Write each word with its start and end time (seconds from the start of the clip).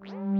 Mm-hmm. 0.00 0.37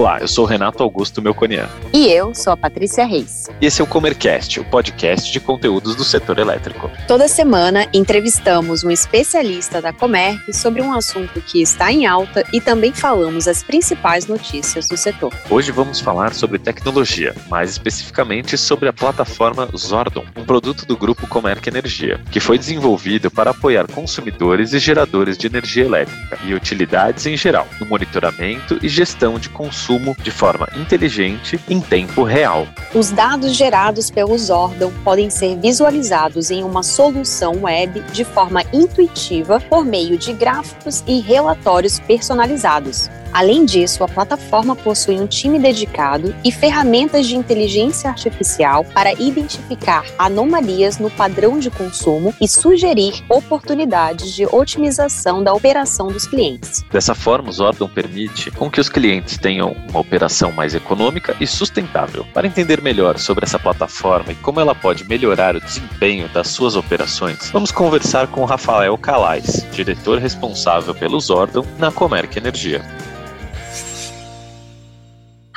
Olá, 0.00 0.16
eu 0.18 0.26
sou 0.26 0.46
o 0.46 0.48
Renato 0.48 0.82
Augusto 0.82 1.20
Melconian. 1.20 1.68
E 1.92 2.06
eu 2.06 2.34
sou 2.34 2.54
a 2.54 2.56
Patrícia 2.56 3.04
Reis. 3.04 3.50
E 3.60 3.66
esse 3.66 3.82
é 3.82 3.84
o 3.84 3.86
Comercast, 3.86 4.58
o 4.58 4.64
podcast 4.64 5.30
de 5.30 5.38
conteúdos 5.38 5.94
do 5.94 6.04
setor 6.04 6.38
elétrico. 6.38 6.90
Toda 7.06 7.28
semana 7.28 7.86
entrevistamos 7.92 8.82
um 8.82 8.90
especialista 8.90 9.82
da 9.82 9.92
Comerc 9.92 10.54
sobre 10.54 10.80
um 10.80 10.94
assunto 10.94 11.42
que 11.42 11.60
está 11.60 11.92
em 11.92 12.06
alta 12.06 12.42
e 12.50 12.62
também 12.62 12.94
falamos 12.94 13.46
as 13.46 13.62
principais 13.62 14.26
notícias 14.26 14.88
do 14.88 14.96
setor. 14.96 15.34
Hoje 15.50 15.70
vamos 15.70 16.00
falar 16.00 16.32
sobre 16.32 16.58
tecnologia, 16.58 17.34
mais 17.50 17.72
especificamente 17.72 18.56
sobre 18.56 18.88
a 18.88 18.94
plataforma 18.94 19.68
Zordon, 19.76 20.24
um 20.34 20.46
produto 20.46 20.86
do 20.86 20.96
grupo 20.96 21.26
Comerc 21.26 21.68
Energia, 21.68 22.18
que 22.30 22.40
foi 22.40 22.56
desenvolvido 22.56 23.30
para 23.30 23.50
apoiar 23.50 23.86
consumidores 23.86 24.72
e 24.72 24.78
geradores 24.78 25.36
de 25.36 25.46
energia 25.46 25.84
elétrica 25.84 26.38
e 26.46 26.54
utilidades 26.54 27.26
em 27.26 27.36
geral, 27.36 27.68
no 27.78 27.84
monitoramento 27.84 28.78
e 28.80 28.88
gestão 28.88 29.38
de 29.38 29.50
consumo 29.50 29.89
consumo 29.90 30.16
de 30.22 30.30
forma 30.30 30.68
inteligente 30.76 31.58
em 31.68 31.80
tempo 31.80 32.22
real. 32.22 32.66
Os 32.94 33.10
dados 33.10 33.56
gerados 33.56 34.10
pelo 34.10 34.38
Zordon 34.38 34.92
podem 35.02 35.28
ser 35.28 35.58
visualizados 35.58 36.50
em 36.50 36.62
uma 36.62 36.82
solução 36.82 37.62
web 37.62 38.00
de 38.12 38.24
forma 38.24 38.62
intuitiva 38.72 39.60
por 39.68 39.84
meio 39.84 40.16
de 40.16 40.32
gráficos 40.32 41.02
e 41.06 41.18
relatórios 41.18 41.98
personalizados. 41.98 43.10
Além 43.32 43.64
disso, 43.64 44.02
a 44.02 44.08
plataforma 44.08 44.74
possui 44.74 45.18
um 45.20 45.26
time 45.26 45.58
dedicado 45.58 46.34
e 46.44 46.50
ferramentas 46.50 47.26
de 47.26 47.36
inteligência 47.36 48.10
artificial 48.10 48.84
para 48.84 49.12
identificar 49.12 50.04
anomalias 50.18 50.98
no 50.98 51.10
padrão 51.10 51.58
de 51.58 51.70
consumo 51.70 52.34
e 52.40 52.48
sugerir 52.48 53.24
oportunidades 53.28 54.34
de 54.34 54.46
otimização 54.46 55.42
da 55.42 55.52
operação 55.52 56.08
dos 56.08 56.26
clientes. 56.26 56.84
Dessa 56.90 57.14
forma, 57.14 57.50
o 57.50 57.52
Zordon 57.52 57.88
permite 57.88 58.50
com 58.50 58.70
que 58.70 58.80
os 58.80 58.88
clientes 58.88 59.38
tenham 59.38 59.76
uma 59.88 60.00
operação 60.00 60.50
mais 60.52 60.74
econômica 60.74 61.36
e 61.40 61.46
sustentável. 61.46 62.26
Para 62.34 62.46
entender 62.46 62.80
melhor 62.82 63.18
sobre 63.18 63.44
essa 63.44 63.58
plataforma 63.58 64.32
e 64.32 64.36
como 64.36 64.60
ela 64.60 64.74
pode 64.74 65.04
melhorar 65.04 65.54
o 65.54 65.60
desempenho 65.60 66.28
das 66.28 66.48
suas 66.48 66.74
operações, 66.74 67.50
vamos 67.50 67.70
conversar 67.70 68.26
com 68.26 68.44
Rafael 68.44 68.96
Calais, 68.98 69.66
diretor 69.72 70.18
responsável 70.18 70.94
pelo 70.94 71.20
Zordon 71.20 71.64
na 71.78 71.92
Comerc 71.92 72.36
Energia. 72.36 72.82